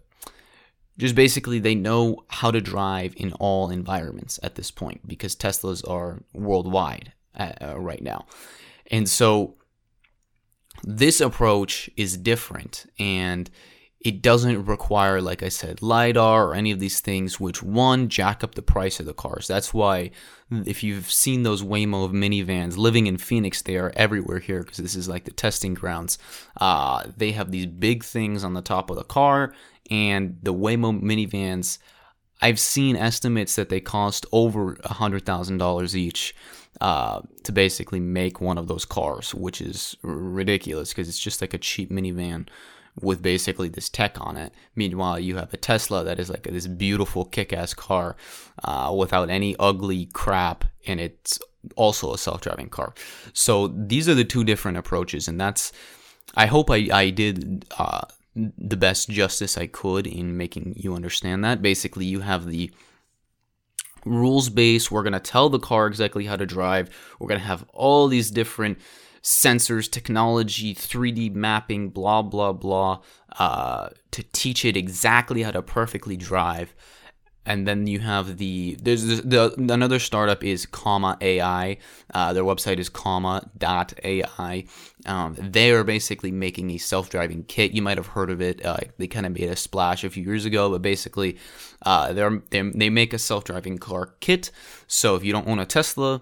just 0.97 1.15
basically 1.15 1.57
they 1.57 1.73
know 1.73 2.23
how 2.27 2.51
to 2.51 2.61
drive 2.61 3.15
in 3.17 3.33
all 3.33 3.71
environments 3.71 4.39
at 4.43 4.53
this 4.53 4.69
point 4.69 5.07
because 5.07 5.35
teslas 5.35 5.87
are 5.89 6.21
worldwide 6.31 7.13
uh, 7.35 7.53
uh, 7.61 7.79
right 7.79 8.03
now. 8.03 8.25
And 8.91 9.09
so 9.09 9.55
this 10.83 11.21
approach 11.21 11.89
is 11.95 12.17
different 12.17 12.85
and 12.99 13.49
it 14.01 14.23
doesn't 14.23 14.65
require, 14.65 15.21
like 15.21 15.43
I 15.43 15.49
said, 15.49 15.83
LiDAR 15.83 16.47
or 16.47 16.55
any 16.55 16.71
of 16.71 16.79
these 16.79 17.01
things, 17.01 17.39
which 17.39 17.61
one, 17.61 18.09
jack 18.09 18.43
up 18.43 18.55
the 18.55 18.63
price 18.63 18.99
of 18.99 19.05
the 19.05 19.13
cars. 19.13 19.47
That's 19.47 19.75
why, 19.75 20.09
if 20.65 20.81
you've 20.81 21.11
seen 21.11 21.43
those 21.43 21.61
Waymo 21.61 22.11
minivans 22.11 22.77
living 22.77 23.05
in 23.05 23.17
Phoenix, 23.17 23.61
they 23.61 23.77
are 23.77 23.93
everywhere 23.95 24.39
here 24.39 24.63
because 24.63 24.77
this 24.77 24.95
is 24.95 25.07
like 25.07 25.25
the 25.25 25.31
testing 25.31 25.75
grounds. 25.75 26.17
Uh, 26.59 27.03
they 27.15 27.31
have 27.33 27.51
these 27.51 27.67
big 27.67 28.03
things 28.03 28.43
on 28.43 28.55
the 28.55 28.63
top 28.63 28.89
of 28.89 28.95
the 28.95 29.03
car, 29.03 29.53
and 29.91 30.39
the 30.41 30.53
Waymo 30.53 30.99
minivans, 30.99 31.77
I've 32.41 32.59
seen 32.59 32.95
estimates 32.95 33.55
that 33.55 33.69
they 33.69 33.81
cost 33.81 34.25
over 34.31 34.77
$100,000 34.77 35.95
each 35.95 36.33
uh, 36.81 37.21
to 37.43 37.51
basically 37.51 37.99
make 37.99 38.41
one 38.41 38.57
of 38.57 38.67
those 38.67 38.85
cars, 38.85 39.33
which 39.33 39.61
is 39.61 39.95
ridiculous 40.01 40.89
because 40.89 41.07
it's 41.07 41.19
just 41.19 41.39
like 41.39 41.53
a 41.53 41.57
cheap 41.57 41.91
minivan 41.91 42.47
with 42.99 43.21
basically 43.21 43.69
this 43.69 43.87
tech 43.87 44.19
on 44.19 44.35
it. 44.35 44.51
Meanwhile, 44.75 45.19
you 45.19 45.37
have 45.37 45.53
a 45.53 45.57
Tesla 45.57 46.03
that 46.03 46.19
is 46.19 46.29
like 46.29 46.43
this 46.43 46.67
beautiful 46.67 47.23
kick-ass 47.23 47.73
car 47.73 48.17
uh, 48.63 48.93
without 48.97 49.29
any 49.29 49.55
ugly 49.59 50.07
crap, 50.07 50.65
and 50.85 50.99
it's 50.99 51.39
also 51.75 52.13
a 52.13 52.17
self-driving 52.17 52.69
car. 52.69 52.93
So 53.31 53.67
these 53.67 54.09
are 54.09 54.15
the 54.15 54.25
two 54.25 54.43
different 54.43 54.77
approaches, 54.77 55.27
and 55.27 55.39
that's. 55.39 55.71
I 56.35 56.47
hope 56.47 56.69
I 56.71 56.89
I 56.91 57.09
did. 57.11 57.65
Uh, 57.77 58.01
the 58.35 58.77
best 58.77 59.09
justice 59.09 59.57
I 59.57 59.67
could 59.67 60.07
in 60.07 60.37
making 60.37 60.75
you 60.77 60.95
understand 60.95 61.43
that. 61.43 61.61
Basically, 61.61 62.05
you 62.05 62.21
have 62.21 62.47
the 62.47 62.71
rules 64.05 64.49
based. 64.49 64.91
We're 64.91 65.03
going 65.03 65.13
to 65.13 65.19
tell 65.19 65.49
the 65.49 65.59
car 65.59 65.87
exactly 65.87 66.25
how 66.25 66.35
to 66.35 66.45
drive. 66.45 66.89
We're 67.19 67.27
going 67.27 67.39
to 67.39 67.45
have 67.47 67.65
all 67.73 68.07
these 68.07 68.31
different 68.31 68.79
sensors, 69.21 69.89
technology, 69.89 70.73
3D 70.73 71.33
mapping, 71.33 71.89
blah, 71.89 72.21
blah, 72.21 72.53
blah, 72.53 73.01
uh, 73.37 73.89
to 74.11 74.23
teach 74.33 74.65
it 74.65 74.75
exactly 74.75 75.43
how 75.43 75.51
to 75.51 75.61
perfectly 75.61 76.17
drive. 76.17 76.73
And 77.43 77.67
then 77.67 77.87
you 77.87 77.99
have 77.99 78.37
the 78.37 78.77
there's 78.79 79.03
the, 79.03 79.55
the 79.57 79.73
another 79.73 79.97
startup 79.97 80.43
is 80.43 80.67
Comma 80.67 81.17
AI. 81.21 81.77
Uh, 82.13 82.33
their 82.33 82.43
website 82.43 82.77
is 82.77 82.87
comma.ai. 82.87 84.65
Um, 85.05 85.35
they 85.37 85.71
are 85.71 85.83
basically 85.83 86.31
making 86.31 86.69
a 86.71 86.77
self-driving 86.77 87.45
kit. 87.45 87.71
You 87.71 87.81
might 87.81 87.97
have 87.97 88.07
heard 88.07 88.29
of 88.29 88.41
it. 88.41 88.63
Uh, 88.63 88.77
they 88.97 89.07
kind 89.07 89.25
of 89.25 89.33
made 89.33 89.49
a 89.49 89.55
splash 89.55 90.03
a 90.03 90.09
few 90.09 90.23
years 90.23 90.45
ago, 90.45 90.69
but 90.69 90.81
basically, 90.81 91.37
uh, 91.83 92.13
they 92.13 92.61
they 92.61 92.89
make 92.89 93.13
a 93.13 93.19
self-driving 93.19 93.79
car 93.79 94.15
kit. 94.19 94.51
So 94.87 95.15
if 95.15 95.23
you 95.23 95.33
don't 95.33 95.47
own 95.47 95.59
a 95.59 95.65
Tesla, 95.65 96.21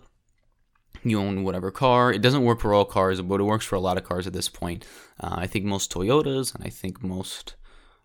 you 1.03 1.19
own 1.19 1.43
whatever 1.43 1.71
car. 1.71 2.11
It 2.11 2.21
doesn't 2.21 2.43
work 2.43 2.59
for 2.59 2.73
all 2.73 2.85
cars, 2.85 3.21
but 3.21 3.39
it 3.39 3.43
works 3.43 3.65
for 3.65 3.75
a 3.75 3.81
lot 3.81 3.97
of 3.97 4.03
cars 4.03 4.27
at 4.27 4.33
this 4.33 4.49
point. 4.49 4.85
Uh, 5.19 5.35
I 5.39 5.47
think 5.47 5.65
most 5.65 5.91
Toyotas, 5.91 6.55
and 6.55 6.63
I 6.63 6.69
think 6.69 7.03
most 7.03 7.55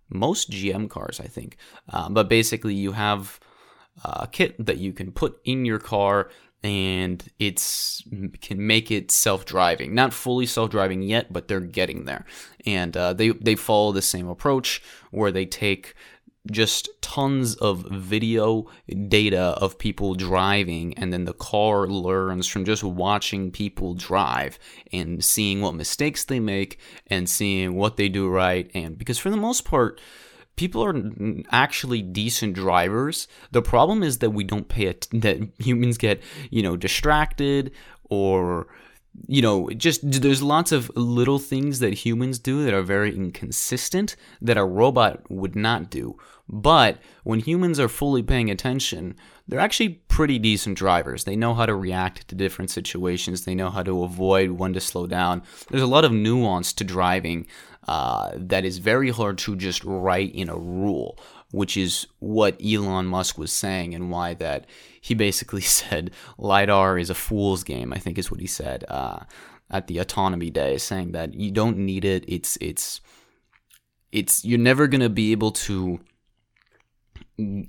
most 0.09 0.51
GM 0.51 0.91
cars. 0.91 1.21
I 1.21 1.27
think, 1.27 1.57
uh, 1.93 2.09
but 2.09 2.29
basically, 2.29 2.75
you 2.75 2.93
have 2.93 3.41
a 4.05 4.29
kit 4.31 4.55
that 4.65 4.79
you 4.79 4.93
can 4.93 5.13
put 5.13 5.41
in 5.45 5.65
your 5.65 5.79
car, 5.79 6.31
and 6.65 7.23
it's 7.39 8.03
can 8.41 8.67
make 8.67 8.91
it 8.91 9.11
self-driving. 9.11 9.95
Not 9.95 10.15
fully 10.15 10.47
self-driving 10.47 11.03
yet, 11.03 11.33
but 11.33 11.47
they're 11.47 11.61
getting 11.61 12.07
there. 12.07 12.25
And 12.67 12.97
uh, 12.97 13.13
they 13.13 13.29
they 13.29 13.55
follow 13.55 13.93
the 13.93 14.03
same 14.03 14.27
approach 14.27 14.83
where 15.11 15.31
they 15.31 15.45
take 15.45 15.95
just 16.51 16.89
tons 17.01 17.55
of 17.57 17.87
video 17.91 18.67
data 19.09 19.57
of 19.59 19.79
people 19.79 20.15
driving 20.15 20.93
and 20.99 21.11
then 21.11 21.25
the 21.25 21.33
car 21.33 21.87
learns 21.87 22.47
from 22.47 22.67
just 22.67 22.85
watching 22.85 23.51
people 23.51 23.95
drive 23.95 24.59
and 24.93 25.25
seeing 25.25 25.63
what 25.63 25.75
mistakes 25.75 26.25
they 26.25 26.39
make 26.39 26.79
and 27.07 27.31
seeing 27.31 27.77
what 27.77 27.97
they 27.97 28.11
do 28.11 28.29
right 28.29 28.71
and 28.75 28.99
because 28.99 29.19
for 29.19 29.31
the 29.31 29.39
most 29.39 29.65
part 29.65 29.99
people 30.57 30.85
are 30.85 30.95
actually 31.51 32.03
decent 32.03 32.55
drivers 32.55 33.27
the 33.51 33.63
problem 33.63 34.03
is 34.03 34.19
that 34.19 34.31
we 34.31 34.45
don't 34.45 34.69
pay 34.69 34.87
it 34.87 35.09
that 35.13 35.39
humans 35.59 35.99
get 35.99 36.23
you 36.51 36.63
know 36.63 36.77
distracted 36.77 37.71
or 38.05 38.67
you 39.27 39.41
know, 39.41 39.71
just 39.71 40.01
there's 40.23 40.43
lots 40.43 40.73
of 40.73 40.91
little 40.97 41.39
things 41.39 41.79
that 41.79 41.95
humans 41.95 42.39
do 42.39 42.65
that 42.65 42.75
are 42.75 42.83
very 42.83 43.15
inconsistent 43.15 44.17
that 44.41 44.57
a 44.57 44.65
robot 44.65 45.31
would 45.31 45.55
not 45.55 45.91
do. 45.91 46.19
But 46.49 46.99
when 47.23 47.41
humans 47.41 47.81
are 47.81 47.89
fully 47.89 48.23
paying 48.23 48.51
attention, 48.51 49.17
they're 49.49 49.61
actually 49.61 50.01
pretty 50.09 50.39
decent 50.39 50.77
drivers. 50.77 51.25
They 51.25 51.37
know 51.37 51.55
how 51.55 51.65
to 51.65 51.75
react 51.75 52.29
to 52.29 52.35
different 52.35 52.71
situations, 52.71 53.45
they 53.45 53.55
know 53.55 53.71
how 53.71 53.83
to 53.83 54.03
avoid 54.03 54.53
when 54.53 54.75
to 54.75 54.81
slow 54.81 55.07
down. 55.07 55.43
There's 55.71 55.83
a 55.83 55.87
lot 55.87 56.05
of 56.05 56.13
nuance 56.13 56.73
to 56.75 56.85
driving 56.85 57.47
uh, 57.89 58.33
that 58.35 58.65
is 58.65 58.79
very 58.79 59.11
hard 59.11 59.39
to 59.39 59.57
just 59.57 59.85
write 59.85 60.35
in 60.35 60.49
a 60.49 60.57
rule 60.57 61.19
which 61.55 61.77
is 61.77 62.09
what 62.19 62.61
Elon 62.61 63.07
Musk 63.07 63.39
was 63.39 63.53
saying 63.53 63.95
and 63.95 64.11
why 64.11 64.35
that 64.35 64.67
he 65.01 65.15
basically 65.15 65.61
said 65.79 66.11
lidar 66.37 66.99
is 66.99 67.11
a 67.11 67.15
fool's 67.15 67.63
game. 67.63 67.93
I 67.93 67.99
think 67.99 68.19
is 68.19 68.31
what 68.31 68.41
he 68.41 68.47
said 68.47 68.85
uh, 68.89 69.21
at 69.71 69.87
the 69.87 69.99
autonomy 69.99 70.51
day, 70.51 70.77
saying 70.79 71.13
that 71.13 71.35
you 71.35 71.53
don't 71.53 71.79
need 71.79 72.05
it. 72.05 72.25
It's 72.27 72.59
it's 72.61 73.01
it's 74.11 74.45
you're 74.45 74.59
never 74.59 74.89
gonna 74.89 75.09
be 75.09 75.31
able 75.31 75.53
to 75.53 76.01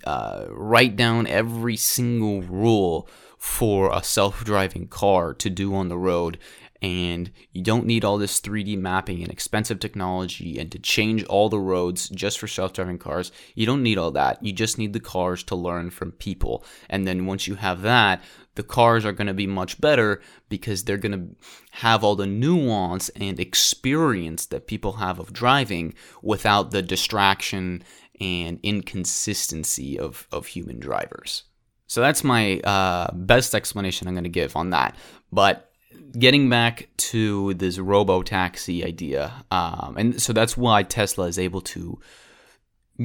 uh, 0.03 0.45
write 0.49 0.95
down 0.95 1.27
every 1.27 1.77
single 1.77 2.41
rule 2.41 3.07
for 3.37 3.91
a 3.93 4.01
self-driving 4.01 4.87
car 4.87 5.33
to 5.35 5.49
do 5.51 5.75
on 5.75 5.89
the 5.89 5.97
road 5.97 6.39
and 6.81 7.31
you 7.51 7.63
don't 7.63 7.85
need 7.85 8.03
all 8.03 8.17
this 8.17 8.41
3D 8.41 8.77
mapping 8.77 9.23
and 9.23 9.31
expensive 9.31 9.79
technology 9.79 10.59
and 10.59 10.71
to 10.71 10.79
change 10.79 11.23
all 11.25 11.49
the 11.49 11.59
roads 11.59 12.09
just 12.09 12.37
for 12.37 12.47
self-driving 12.47 12.97
cars. 12.97 13.31
You 13.55 13.65
don't 13.65 13.83
need 13.83 13.97
all 13.97 14.11
that. 14.11 14.43
You 14.43 14.51
just 14.51 14.77
need 14.77 14.93
the 14.93 14.99
cars 14.99 15.43
to 15.43 15.55
learn 15.55 15.89
from 15.89 16.11
people. 16.11 16.63
And 16.89 17.07
then 17.07 17.25
once 17.25 17.47
you 17.47 17.55
have 17.55 17.81
that, 17.83 18.21
the 18.55 18.63
cars 18.63 19.05
are 19.05 19.11
going 19.11 19.27
to 19.27 19.33
be 19.33 19.47
much 19.47 19.79
better 19.79 20.21
because 20.49 20.83
they're 20.83 20.97
going 20.97 21.11
to 21.11 21.35
have 21.71 22.03
all 22.03 22.15
the 22.15 22.27
nuance 22.27 23.09
and 23.09 23.39
experience 23.39 24.45
that 24.47 24.67
people 24.67 24.93
have 24.93 25.19
of 25.19 25.33
driving 25.33 25.93
without 26.21 26.71
the 26.71 26.81
distraction 26.81 27.83
and 28.19 28.59
inconsistency 28.63 29.99
of, 29.99 30.27
of 30.31 30.47
human 30.47 30.79
drivers. 30.79 31.43
So 31.87 32.01
that's 32.01 32.23
my 32.23 32.59
uh, 32.61 33.11
best 33.13 33.53
explanation 33.53 34.07
I'm 34.07 34.13
going 34.13 34.23
to 34.23 34.29
give 34.29 34.55
on 34.55 34.71
that. 34.71 34.95
But 35.31 35.71
getting 36.17 36.49
back 36.49 36.89
to 36.97 37.53
this 37.55 37.77
robo 37.77 38.21
taxi 38.21 38.85
idea, 38.85 39.45
um, 39.51 39.95
and 39.97 40.21
so 40.21 40.33
that's 40.33 40.55
why 40.55 40.83
Tesla 40.83 41.25
is 41.27 41.39
able 41.39 41.61
to 41.61 41.99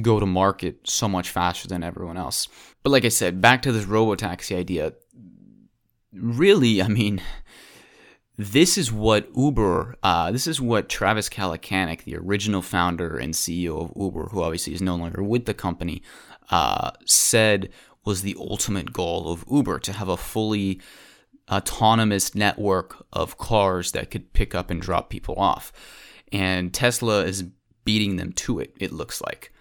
go 0.01 0.19
to 0.19 0.25
market 0.25 0.79
so 0.89 1.07
much 1.07 1.29
faster 1.29 1.67
than 1.67 1.83
everyone 1.83 2.17
else. 2.17 2.47
But 2.83 2.91
like 2.91 3.05
I 3.05 3.09
said, 3.09 3.41
back 3.41 3.61
to 3.63 3.71
this 3.71 3.85
robo 3.85 4.15
taxi 4.15 4.55
idea. 4.55 4.93
Really, 6.13 6.81
I 6.81 6.87
mean, 6.87 7.21
this 8.37 8.77
is 8.77 8.91
what 8.91 9.29
Uber, 9.35 9.97
uh, 10.03 10.31
this 10.31 10.47
is 10.47 10.59
what 10.59 10.89
Travis 10.89 11.29
Kalanick, 11.29 12.03
the 12.03 12.17
original 12.17 12.61
founder 12.61 13.17
and 13.17 13.33
CEO 13.33 13.83
of 13.83 13.93
Uber, 13.95 14.29
who 14.31 14.41
obviously 14.41 14.73
is 14.73 14.81
no 14.81 14.95
longer 14.95 15.21
with 15.21 15.45
the 15.45 15.53
company, 15.53 16.01
uh, 16.49 16.91
said 17.05 17.69
was 18.03 18.23
the 18.23 18.35
ultimate 18.39 18.93
goal 18.93 19.31
of 19.31 19.45
Uber 19.49 19.79
to 19.79 19.93
have 19.93 20.09
a 20.09 20.17
fully 20.17 20.81
autonomous 21.51 22.33
network 22.33 23.05
of 23.11 23.37
cars 23.37 23.91
that 23.91 24.11
could 24.11 24.33
pick 24.33 24.55
up 24.55 24.69
and 24.69 24.81
drop 24.81 25.09
people 25.09 25.35
off. 25.35 25.71
And 26.31 26.73
Tesla 26.73 27.25
is 27.25 27.43
beating 27.83 28.15
them 28.15 28.31
to 28.33 28.59
it, 28.59 28.73
it 28.79 28.91
looks 28.91 29.21
like. 29.21 29.51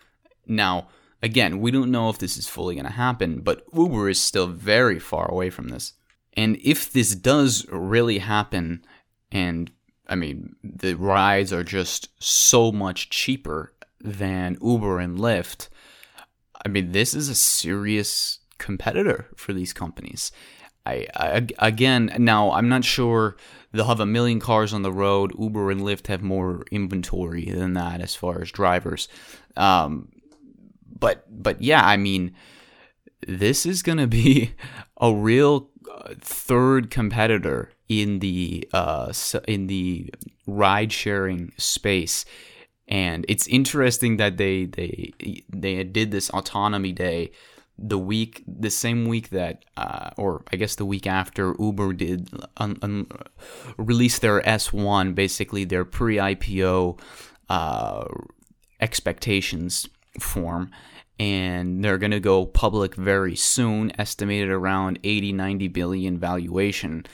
Now, 0.46 0.88
again, 1.22 1.60
we 1.60 1.70
don't 1.70 1.90
know 1.90 2.08
if 2.08 2.18
this 2.18 2.36
is 2.36 2.46
fully 2.46 2.74
going 2.74 2.86
to 2.86 2.92
happen, 2.92 3.40
but 3.40 3.64
Uber 3.72 4.08
is 4.08 4.20
still 4.20 4.46
very 4.46 4.98
far 4.98 5.30
away 5.30 5.50
from 5.50 5.68
this. 5.68 5.94
And 6.34 6.58
if 6.62 6.92
this 6.92 7.14
does 7.14 7.66
really 7.70 8.18
happen, 8.18 8.84
and 9.32 9.70
I 10.06 10.14
mean, 10.14 10.54
the 10.62 10.94
rides 10.94 11.52
are 11.52 11.64
just 11.64 12.08
so 12.22 12.70
much 12.70 13.10
cheaper 13.10 13.72
than 14.00 14.58
Uber 14.62 15.00
and 15.00 15.18
Lyft, 15.18 15.68
I 16.64 16.68
mean, 16.68 16.92
this 16.92 17.14
is 17.14 17.28
a 17.28 17.34
serious 17.34 18.38
competitor 18.58 19.26
for 19.36 19.52
these 19.52 19.72
companies. 19.72 20.30
I, 20.90 21.06
I, 21.16 21.46
again 21.58 22.12
now 22.18 22.52
I'm 22.52 22.68
not 22.68 22.84
sure 22.84 23.36
they'll 23.72 23.86
have 23.86 24.00
a 24.00 24.06
million 24.06 24.40
cars 24.40 24.72
on 24.72 24.82
the 24.82 24.92
road. 24.92 25.32
Uber 25.38 25.70
and 25.70 25.80
Lyft 25.80 26.06
have 26.08 26.22
more 26.22 26.64
inventory 26.70 27.46
than 27.46 27.74
that 27.74 28.00
as 28.00 28.14
far 28.14 28.42
as 28.42 28.50
drivers. 28.50 29.08
Um, 29.56 30.08
but 30.98 31.24
but 31.30 31.62
yeah, 31.62 31.86
I 31.86 31.96
mean, 31.96 32.34
this 33.26 33.66
is 33.66 33.82
gonna 33.82 34.06
be 34.06 34.54
a 35.00 35.12
real 35.14 35.70
uh, 35.90 36.14
third 36.20 36.90
competitor 36.90 37.72
in 37.88 38.20
the 38.20 38.68
uh, 38.72 39.12
in 39.46 39.66
the 39.66 40.12
ride 40.46 40.92
sharing 40.92 41.52
space. 41.56 42.24
And 42.88 43.24
it's 43.28 43.46
interesting 43.46 44.16
that 44.16 44.36
they 44.36 44.64
they 44.64 45.12
they 45.48 45.84
did 45.84 46.10
this 46.10 46.28
autonomy 46.30 46.92
day 46.92 47.30
the 47.82 47.98
week, 47.98 48.44
the 48.46 48.70
same 48.70 49.06
week 49.06 49.30
that, 49.30 49.64
uh, 49.76 50.10
or 50.18 50.44
I 50.52 50.56
guess 50.56 50.74
the 50.74 50.84
week 50.84 51.06
after 51.06 51.54
Uber 51.58 51.94
did 51.94 52.28
un, 52.58 52.78
un, 52.82 53.06
release 53.78 54.18
their 54.18 54.42
S1, 54.42 55.14
basically 55.14 55.64
their 55.64 55.86
pre-IPO 55.86 57.00
uh, 57.48 58.04
expectations 58.80 59.88
form, 60.20 60.70
and 61.18 61.82
they're 61.82 61.98
going 61.98 62.10
to 62.10 62.20
go 62.20 62.44
public 62.44 62.94
very 62.94 63.34
soon, 63.34 63.92
estimated 63.98 64.50
around 64.50 64.98
80, 65.02 65.32
90 65.32 65.68
billion 65.68 66.18
valuation. 66.18 67.06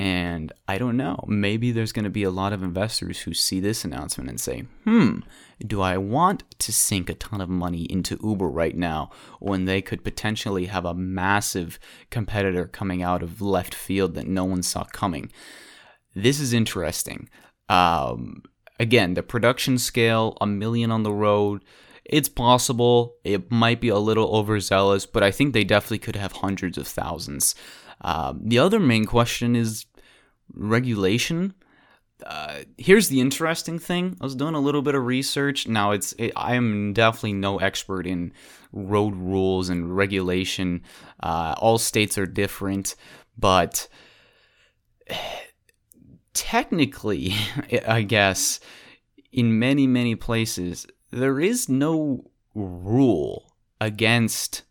And 0.00 0.52
I 0.66 0.78
don't 0.78 0.96
know, 0.96 1.24
maybe 1.28 1.70
there's 1.70 1.92
going 1.92 2.04
to 2.04 2.10
be 2.10 2.22
a 2.24 2.30
lot 2.30 2.52
of 2.52 2.62
investors 2.62 3.20
who 3.20 3.34
see 3.34 3.60
this 3.60 3.84
announcement 3.84 4.30
and 4.30 4.40
say, 4.40 4.64
hmm, 4.84 5.20
do 5.66 5.80
I 5.80 5.96
want 5.98 6.44
to 6.60 6.72
sink 6.72 7.10
a 7.10 7.14
ton 7.14 7.40
of 7.40 7.48
money 7.48 7.82
into 7.90 8.18
Uber 8.22 8.48
right 8.48 8.76
now 8.76 9.10
when 9.40 9.64
they 9.64 9.82
could 9.82 10.04
potentially 10.04 10.66
have 10.66 10.84
a 10.84 10.94
massive 10.94 11.78
competitor 12.10 12.66
coming 12.66 13.02
out 13.02 13.22
of 13.22 13.40
left 13.40 13.74
field 13.74 14.14
that 14.14 14.26
no 14.26 14.44
one 14.44 14.62
saw 14.62 14.84
coming? 14.84 15.32
This 16.14 16.40
is 16.40 16.52
interesting. 16.52 17.28
Um, 17.68 18.42
again, 18.78 19.14
the 19.14 19.22
production 19.22 19.78
scale, 19.78 20.36
a 20.40 20.46
million 20.46 20.90
on 20.90 21.02
the 21.02 21.12
road. 21.12 21.64
It's 22.04 22.28
possible. 22.28 23.16
It 23.24 23.50
might 23.50 23.80
be 23.80 23.88
a 23.88 23.98
little 23.98 24.34
overzealous, 24.34 25.06
but 25.06 25.22
I 25.22 25.30
think 25.30 25.52
they 25.52 25.64
definitely 25.64 25.98
could 25.98 26.16
have 26.16 26.32
hundreds 26.32 26.78
of 26.78 26.86
thousands. 26.86 27.54
Um, 28.00 28.40
the 28.44 28.58
other 28.58 28.80
main 28.80 29.04
question 29.04 29.56
is 29.56 29.86
regulation. 30.54 31.54
Uh, 32.24 32.60
here's 32.76 33.08
the 33.08 33.20
interesting 33.20 33.78
thing. 33.78 34.16
I 34.20 34.24
was 34.24 34.34
doing 34.34 34.54
a 34.54 34.60
little 34.60 34.82
bit 34.82 34.94
of 34.94 35.04
research. 35.06 35.68
Now, 35.68 35.92
it's 35.92 36.12
it, 36.14 36.32
I 36.36 36.54
am 36.54 36.92
definitely 36.92 37.34
no 37.34 37.58
expert 37.58 38.06
in 38.06 38.32
road 38.72 39.14
rules 39.14 39.68
and 39.68 39.96
regulation. 39.96 40.82
Uh, 41.22 41.54
all 41.58 41.78
states 41.78 42.18
are 42.18 42.26
different, 42.26 42.96
but 43.36 43.88
technically, 46.34 47.34
I 47.86 48.02
guess, 48.02 48.60
in 49.32 49.58
many, 49.58 49.86
many 49.86 50.14
places, 50.14 50.86
there 51.10 51.40
is 51.40 51.68
no 51.68 52.30
rule 52.54 53.52
against 53.80 54.62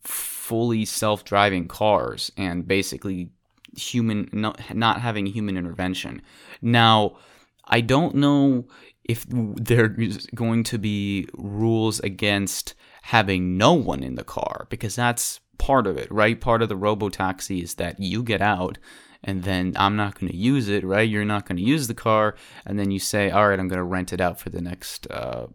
fully 0.00 0.84
self 0.84 1.24
driving 1.24 1.68
cars 1.68 2.30
and 2.36 2.66
basically 2.66 3.30
human 3.76 4.28
not, 4.32 4.74
not 4.74 5.00
having 5.00 5.26
human 5.26 5.56
intervention. 5.56 6.22
Now, 6.60 7.16
I 7.64 7.80
don't 7.80 8.14
know 8.16 8.66
if 9.04 9.24
there's 9.28 10.26
going 10.28 10.64
to 10.64 10.78
be 10.78 11.26
rules 11.34 12.00
against 12.00 12.74
having 13.02 13.56
no 13.56 13.72
one 13.72 14.02
in 14.02 14.14
the 14.14 14.24
car 14.24 14.66
because 14.70 14.94
that's 14.94 15.40
part 15.58 15.86
of 15.86 15.96
it, 15.96 16.10
right? 16.10 16.40
Part 16.40 16.62
of 16.62 16.68
the 16.68 16.76
robo 16.76 17.08
taxi 17.08 17.62
is 17.62 17.74
that 17.74 17.98
you 18.00 18.22
get 18.22 18.40
out 18.40 18.78
and 19.24 19.44
then 19.44 19.72
I'm 19.76 19.96
not 19.96 20.18
going 20.18 20.30
to 20.30 20.36
use 20.36 20.68
it, 20.68 20.84
right? 20.84 21.08
You're 21.08 21.24
not 21.24 21.46
going 21.46 21.56
to 21.56 21.62
use 21.62 21.86
the 21.86 21.94
car, 21.94 22.34
and 22.66 22.78
then 22.78 22.90
you 22.90 22.98
say, 22.98 23.30
all 23.30 23.48
right, 23.48 23.58
I'm 23.58 23.68
going 23.68 23.78
to 23.78 23.84
rent 23.84 24.12
it 24.12 24.20
out 24.20 24.40
for 24.40 24.50
the 24.50 24.60
next, 24.60 25.08
uh, 25.10 25.46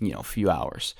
you 0.00 0.12
know, 0.12 0.22
few 0.22 0.50
hours. 0.50 0.94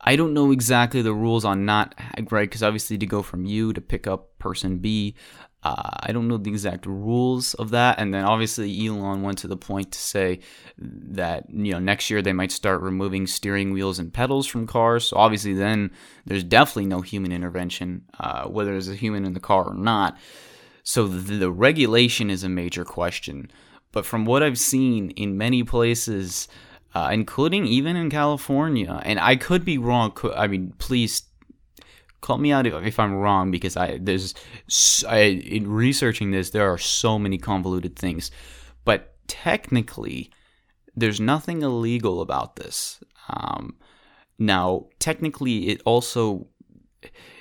I 0.00 0.16
don't 0.16 0.34
know 0.34 0.50
exactly 0.50 1.02
the 1.02 1.14
rules 1.14 1.44
on 1.44 1.64
not 1.64 1.94
right 2.30 2.48
because 2.48 2.62
obviously 2.62 2.98
to 2.98 3.06
go 3.06 3.22
from 3.22 3.44
you 3.44 3.72
to 3.72 3.80
pick 3.80 4.06
up 4.06 4.38
person 4.38 4.78
B, 4.78 5.14
uh, 5.62 5.90
I 6.00 6.12
don't 6.12 6.26
know 6.26 6.38
the 6.38 6.50
exact 6.50 6.86
rules 6.86 7.54
of 7.54 7.70
that. 7.70 7.98
And 7.98 8.12
then 8.12 8.24
obviously 8.24 8.86
Elon 8.86 9.22
went 9.22 9.38
to 9.38 9.48
the 9.48 9.56
point 9.56 9.92
to 9.92 9.98
say 9.98 10.40
that 10.78 11.44
you 11.50 11.72
know 11.72 11.78
next 11.78 12.10
year 12.10 12.20
they 12.20 12.32
might 12.32 12.50
start 12.50 12.80
removing 12.80 13.26
steering 13.26 13.72
wheels 13.72 13.98
and 13.98 14.12
pedals 14.12 14.46
from 14.46 14.66
cars. 14.66 15.06
So 15.06 15.16
obviously 15.16 15.54
then 15.54 15.92
there's 16.26 16.44
definitely 16.44 16.86
no 16.86 17.00
human 17.00 17.32
intervention, 17.32 18.04
uh, 18.18 18.48
whether 18.48 18.72
there's 18.72 18.88
a 18.88 18.96
human 18.96 19.24
in 19.24 19.34
the 19.34 19.40
car 19.40 19.68
or 19.68 19.74
not. 19.74 20.18
So 20.82 21.06
the, 21.06 21.36
the 21.36 21.50
regulation 21.50 22.28
is 22.28 22.42
a 22.42 22.48
major 22.48 22.84
question. 22.84 23.50
But 23.92 24.06
from 24.06 24.24
what 24.24 24.42
I've 24.42 24.58
seen 24.58 25.10
in 25.10 25.36
many 25.36 25.62
places, 25.62 26.48
uh, 26.94 27.10
including 27.12 27.66
even 27.66 27.94
in 27.94 28.10
California, 28.10 29.00
and 29.04 29.20
I 29.20 29.36
could 29.36 29.64
be 29.64 29.78
wrong. 29.78 30.16
I 30.34 30.46
mean, 30.46 30.74
please 30.78 31.22
call 32.22 32.38
me 32.38 32.52
out 32.52 32.66
if, 32.66 32.98
I'm 32.98 33.14
wrong 33.14 33.50
because 33.50 33.76
I 33.76 33.98
there's 34.00 34.34
I, 35.06 35.18
in 35.18 35.70
researching 35.70 36.30
this 36.30 36.50
there 36.50 36.72
are 36.72 36.78
so 36.78 37.18
many 37.18 37.36
convoluted 37.36 37.96
things, 37.96 38.30
but 38.86 39.14
technically 39.28 40.30
there's 40.96 41.20
nothing 41.20 41.62
illegal 41.62 42.20
about 42.20 42.56
this. 42.56 43.02
Um, 43.28 43.76
now, 44.38 44.86
technically, 44.98 45.68
it 45.68 45.82
also 45.84 46.46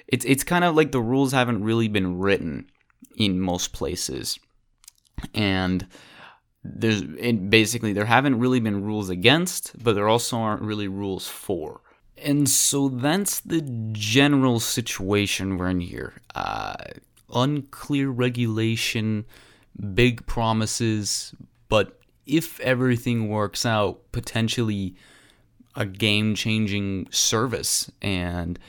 it's 0.08 0.26
it's 0.26 0.44
kind 0.44 0.64
of 0.64 0.76
like 0.76 0.92
the 0.92 1.02
rules 1.02 1.32
haven't 1.32 1.64
really 1.64 1.88
been 1.88 2.20
written 2.20 2.70
in 3.16 3.40
most 3.40 3.74
places. 3.74 4.40
And 5.34 5.88
there's 6.64 7.02
basically 7.04 7.94
there 7.94 8.06
haven't 8.06 8.40
really 8.40 8.60
been 8.60 8.84
rules 8.84 9.10
against, 9.10 9.82
but 9.84 9.94
there 9.94 10.10
also 10.10 10.38
aren't 10.38 10.62
really 10.62 10.88
rules 10.88 11.28
for. 11.28 11.82
And 12.24 12.48
so 12.48 12.88
that's 12.88 13.40
the 13.40 13.62
general 13.94 14.60
situation 14.60 15.58
we're 15.58 15.70
in 15.70 15.80
here. 15.80 16.14
Uh, 16.36 16.76
unclear 17.34 18.10
regulation, 18.10 19.26
big 19.94 20.26
promises, 20.28 21.34
but 21.68 22.00
if 22.26 22.60
everything 22.60 23.28
works 23.28 23.66
out, 23.66 24.12
potentially 24.12 24.96
a 25.76 25.86
game 25.86 26.36
changing 26.36 27.08
service 27.10 27.92
and 28.02 28.60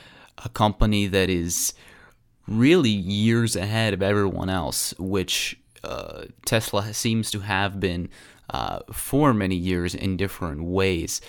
a 0.43 0.49
company 0.49 1.07
that 1.07 1.29
is 1.29 1.73
really 2.47 2.89
years 2.89 3.55
ahead 3.55 3.93
of 3.93 4.01
everyone 4.01 4.49
else, 4.49 4.93
which 4.97 5.59
uh, 5.83 6.23
Tesla 6.45 6.93
seems 6.93 7.29
to 7.31 7.39
have 7.39 7.79
been 7.79 8.09
uh, 8.49 8.79
for 8.91 9.33
many 9.33 9.55
years 9.55 9.93
in 9.93 10.17
different 10.17 10.63
ways. 10.63 11.21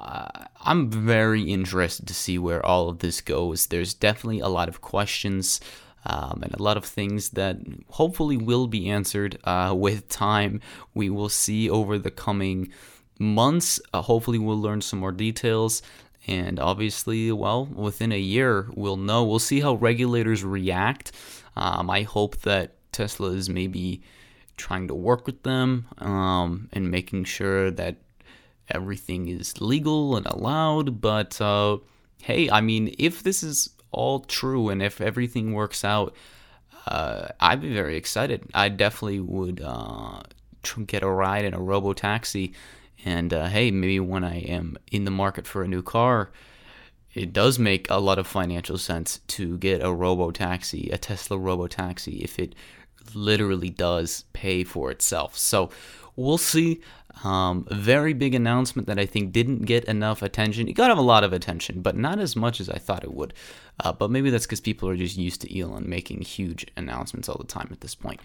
Uh, 0.00 0.46
I'm 0.62 0.90
very 0.90 1.42
interested 1.42 2.08
to 2.08 2.14
see 2.14 2.38
where 2.38 2.64
all 2.64 2.88
of 2.88 3.00
this 3.00 3.20
goes. 3.20 3.66
There's 3.66 3.92
definitely 3.92 4.40
a 4.40 4.48
lot 4.48 4.68
of 4.68 4.80
questions 4.80 5.60
um, 6.06 6.40
and 6.42 6.54
a 6.54 6.62
lot 6.62 6.78
of 6.78 6.84
things 6.84 7.30
that 7.30 7.58
hopefully 7.90 8.38
will 8.38 8.66
be 8.66 8.88
answered 8.88 9.38
uh, 9.44 9.74
with 9.76 10.08
time. 10.08 10.60
We 10.94 11.10
will 11.10 11.28
see 11.28 11.68
over 11.68 11.98
the 11.98 12.10
coming 12.10 12.72
months. 13.18 13.78
Uh, 13.92 14.00
hopefully, 14.00 14.38
we'll 14.38 14.60
learn 14.60 14.80
some 14.80 14.98
more 14.98 15.12
details. 15.12 15.82
And 16.26 16.58
obviously, 16.58 17.30
well, 17.32 17.66
within 17.66 18.12
a 18.12 18.18
year, 18.18 18.68
we'll 18.74 18.96
know. 18.96 19.24
We'll 19.24 19.38
see 19.38 19.60
how 19.60 19.74
regulators 19.74 20.44
react. 20.44 21.12
Um, 21.56 21.90
I 21.90 22.02
hope 22.02 22.38
that 22.42 22.76
Tesla 22.92 23.30
is 23.32 23.50
maybe 23.50 24.02
trying 24.56 24.88
to 24.88 24.94
work 24.94 25.26
with 25.26 25.42
them 25.42 25.86
um, 25.98 26.68
and 26.72 26.90
making 26.90 27.24
sure 27.24 27.70
that 27.70 27.96
everything 28.70 29.28
is 29.28 29.60
legal 29.60 30.16
and 30.16 30.26
allowed. 30.26 31.00
But 31.00 31.40
uh, 31.40 31.78
hey, 32.22 32.50
I 32.50 32.60
mean, 32.60 32.94
if 32.98 33.22
this 33.22 33.42
is 33.42 33.70
all 33.92 34.20
true 34.20 34.68
and 34.68 34.82
if 34.82 35.00
everything 35.00 35.52
works 35.52 35.84
out, 35.84 36.14
uh, 36.86 37.28
I'd 37.40 37.60
be 37.60 37.72
very 37.72 37.96
excited. 37.96 38.44
I 38.54 38.68
definitely 38.68 39.20
would 39.20 39.60
uh, 39.64 40.22
get 40.86 41.02
a 41.02 41.08
ride 41.08 41.44
in 41.44 41.54
a 41.54 41.60
robo 41.60 41.92
taxi 41.92 42.54
and 43.04 43.32
uh, 43.32 43.46
hey, 43.46 43.70
maybe 43.70 44.00
when 44.00 44.24
I 44.24 44.40
am 44.40 44.76
in 44.90 45.04
the 45.04 45.10
market 45.10 45.46
for 45.46 45.62
a 45.62 45.68
new 45.68 45.82
car, 45.82 46.30
it 47.14 47.32
does 47.32 47.58
make 47.58 47.90
a 47.90 47.98
lot 47.98 48.18
of 48.18 48.26
financial 48.26 48.78
sense 48.78 49.20
to 49.28 49.58
get 49.58 49.82
a 49.82 49.92
robo 49.92 50.30
taxi, 50.30 50.90
a 50.92 50.98
Tesla 50.98 51.38
robo 51.38 51.66
taxi, 51.66 52.20
if 52.22 52.38
it 52.38 52.54
literally 53.14 53.70
does 53.70 54.24
pay 54.32 54.64
for 54.64 54.90
itself. 54.90 55.36
So 55.36 55.70
we'll 56.16 56.38
see. 56.38 56.80
Um, 57.24 57.66
very 57.70 58.14
big 58.14 58.34
announcement 58.34 58.86
that 58.88 58.98
I 58.98 59.04
think 59.04 59.32
didn't 59.32 59.62
get 59.62 59.84
enough 59.84 60.22
attention. 60.22 60.68
It 60.68 60.72
got 60.72 60.96
a 60.96 61.00
lot 61.00 61.24
of 61.24 61.32
attention, 61.32 61.82
but 61.82 61.96
not 61.96 62.18
as 62.18 62.34
much 62.34 62.60
as 62.60 62.70
I 62.70 62.78
thought 62.78 63.04
it 63.04 63.12
would. 63.12 63.34
Uh, 63.82 63.92
but 63.92 64.10
maybe 64.10 64.30
that's 64.30 64.46
because 64.46 64.60
people 64.60 64.88
are 64.88 64.96
just 64.96 65.16
used 65.16 65.40
to 65.42 65.58
Elon 65.58 65.88
making 65.88 66.22
huge 66.22 66.66
announcements 66.76 67.28
all 67.28 67.38
the 67.38 67.46
time 67.46 67.68
at 67.72 67.80
this 67.80 67.94
point. 67.94 68.20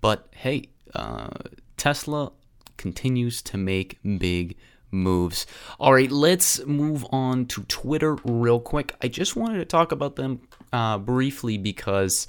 But 0.00 0.28
hey, 0.34 0.68
uh, 0.94 1.28
Tesla 1.76 2.32
continues 2.76 3.42
to 3.42 3.58
make 3.58 3.98
big 4.18 4.56
moves. 4.90 5.46
All 5.78 5.94
right, 5.94 6.10
let's 6.10 6.64
move 6.66 7.04
on 7.12 7.46
to 7.46 7.62
Twitter 7.64 8.16
real 8.24 8.60
quick. 8.60 8.94
I 9.02 9.08
just 9.08 9.36
wanted 9.36 9.58
to 9.58 9.64
talk 9.64 9.92
about 9.92 10.16
them 10.16 10.40
uh, 10.72 10.98
briefly 10.98 11.58
because 11.58 12.26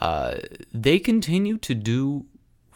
uh, 0.00 0.36
they 0.72 0.98
continue 0.98 1.58
to 1.58 1.74
do 1.74 2.26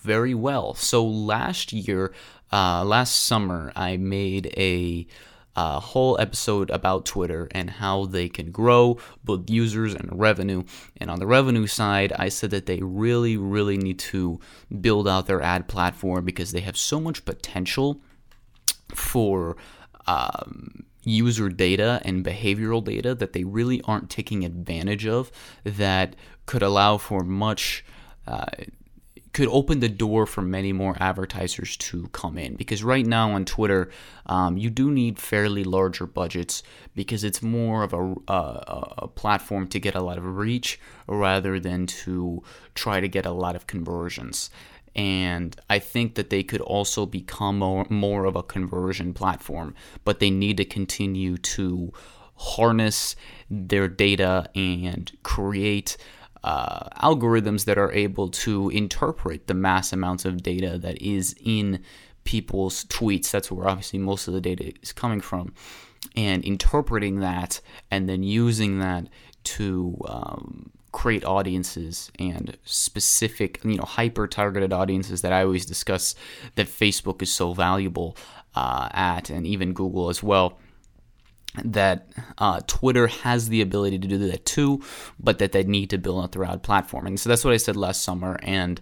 very 0.00 0.34
well. 0.34 0.74
So 0.74 1.04
last 1.04 1.72
year, 1.72 2.12
uh, 2.52 2.84
last 2.84 3.22
summer, 3.22 3.72
I 3.74 3.96
made 3.96 4.52
a 4.56 5.06
a 5.54 5.80
whole 5.80 6.18
episode 6.18 6.70
about 6.70 7.04
Twitter 7.04 7.46
and 7.50 7.68
how 7.68 8.06
they 8.06 8.28
can 8.28 8.50
grow 8.50 8.96
both 9.22 9.50
users 9.50 9.94
and 9.94 10.08
revenue. 10.18 10.62
And 10.96 11.10
on 11.10 11.18
the 11.18 11.26
revenue 11.26 11.66
side, 11.66 12.12
I 12.18 12.30
said 12.30 12.50
that 12.52 12.64
they 12.64 12.80
really, 12.80 13.36
really 13.36 13.76
need 13.76 13.98
to 13.98 14.40
build 14.80 15.06
out 15.06 15.26
their 15.26 15.42
ad 15.42 15.68
platform 15.68 16.24
because 16.24 16.52
they 16.52 16.60
have 16.60 16.76
so 16.76 16.98
much 16.98 17.26
potential 17.26 18.00
for 18.94 19.56
um, 20.06 20.84
user 21.04 21.48
data 21.48 22.00
and 22.04 22.24
behavioral 22.24 22.82
data 22.82 23.14
that 23.14 23.32
they 23.32 23.44
really 23.44 23.80
aren't 23.84 24.10
taking 24.10 24.44
advantage 24.44 25.06
of 25.06 25.30
that 25.64 26.16
could 26.46 26.62
allow 26.62 26.98
for 26.98 27.24
much. 27.24 27.84
Uh, 28.26 28.46
could 29.32 29.48
open 29.48 29.80
the 29.80 29.88
door 29.88 30.26
for 30.26 30.42
many 30.42 30.72
more 30.72 30.94
advertisers 31.00 31.76
to 31.78 32.06
come 32.08 32.36
in 32.36 32.54
because 32.54 32.84
right 32.84 33.06
now 33.06 33.30
on 33.30 33.44
Twitter, 33.44 33.90
um, 34.26 34.58
you 34.58 34.68
do 34.68 34.90
need 34.90 35.18
fairly 35.18 35.64
larger 35.64 36.06
budgets 36.06 36.62
because 36.94 37.24
it's 37.24 37.40
more 37.40 37.82
of 37.82 37.94
a, 37.94 38.14
a, 38.28 38.94
a, 38.98 39.08
platform 39.08 39.66
to 39.68 39.80
get 39.80 39.94
a 39.94 40.02
lot 40.02 40.18
of 40.18 40.36
reach 40.36 40.78
rather 41.06 41.58
than 41.58 41.86
to 41.86 42.42
try 42.74 43.00
to 43.00 43.08
get 43.08 43.24
a 43.24 43.30
lot 43.30 43.56
of 43.56 43.66
conversions. 43.66 44.50
And 44.94 45.58
I 45.70 45.78
think 45.78 46.16
that 46.16 46.30
they 46.30 46.42
could 46.42 46.60
also 46.60 47.06
become 47.06 47.58
more, 47.58 47.86
more 47.88 48.24
of 48.26 48.36
a 48.36 48.42
conversion 48.42 49.14
platform, 49.14 49.74
but 50.04 50.20
they 50.20 50.30
need 50.30 50.58
to 50.58 50.64
continue 50.64 51.36
to 51.38 51.92
harness 52.34 53.16
their 53.50 53.88
data 53.88 54.50
and 54.54 55.10
create 55.22 55.96
uh, 56.44 56.88
algorithms 57.00 57.64
that 57.66 57.78
are 57.78 57.92
able 57.92 58.28
to 58.28 58.68
interpret 58.70 59.46
the 59.46 59.54
mass 59.54 59.92
amounts 59.92 60.24
of 60.24 60.42
data 60.42 60.76
that 60.78 61.00
is 61.00 61.34
in 61.44 61.82
people's 62.24 62.84
tweets. 62.86 63.30
That's 63.30 63.50
where 63.50 63.68
obviously 63.68 63.98
most 63.98 64.28
of 64.28 64.34
the 64.34 64.40
data 64.40 64.72
is 64.82 64.92
coming 64.92 65.20
from. 65.20 65.54
And 66.16 66.44
interpreting 66.44 67.20
that 67.20 67.60
and 67.90 68.08
then 68.08 68.24
using 68.24 68.80
that 68.80 69.08
to 69.44 69.96
um, 70.08 70.72
create 70.92 71.24
audiences 71.24 72.10
and 72.18 72.56
specific, 72.64 73.60
you 73.64 73.76
know, 73.76 73.84
hyper 73.84 74.26
targeted 74.26 74.72
audiences 74.72 75.22
that 75.22 75.32
I 75.32 75.42
always 75.42 75.66
discuss 75.66 76.14
that 76.54 76.68
Facebook 76.68 77.22
is 77.22 77.32
so 77.32 77.54
valuable 77.54 78.16
uh, 78.54 78.88
at, 78.92 79.30
and 79.30 79.46
even 79.46 79.72
Google 79.72 80.10
as 80.10 80.22
well 80.22 80.58
that 81.64 82.08
uh, 82.38 82.60
Twitter 82.66 83.06
has 83.08 83.48
the 83.48 83.60
ability 83.60 83.98
to 83.98 84.08
do 84.08 84.18
that 84.18 84.44
too, 84.46 84.82
but 85.18 85.38
that 85.38 85.52
they 85.52 85.64
need 85.64 85.90
to 85.90 85.98
build 85.98 86.22
out 86.22 86.32
their 86.32 86.44
ad 86.44 86.62
platform. 86.62 87.06
And 87.06 87.20
so 87.20 87.28
that's 87.28 87.44
what 87.44 87.54
I 87.54 87.58
said 87.58 87.76
last 87.76 88.02
summer. 88.02 88.38
And 88.42 88.80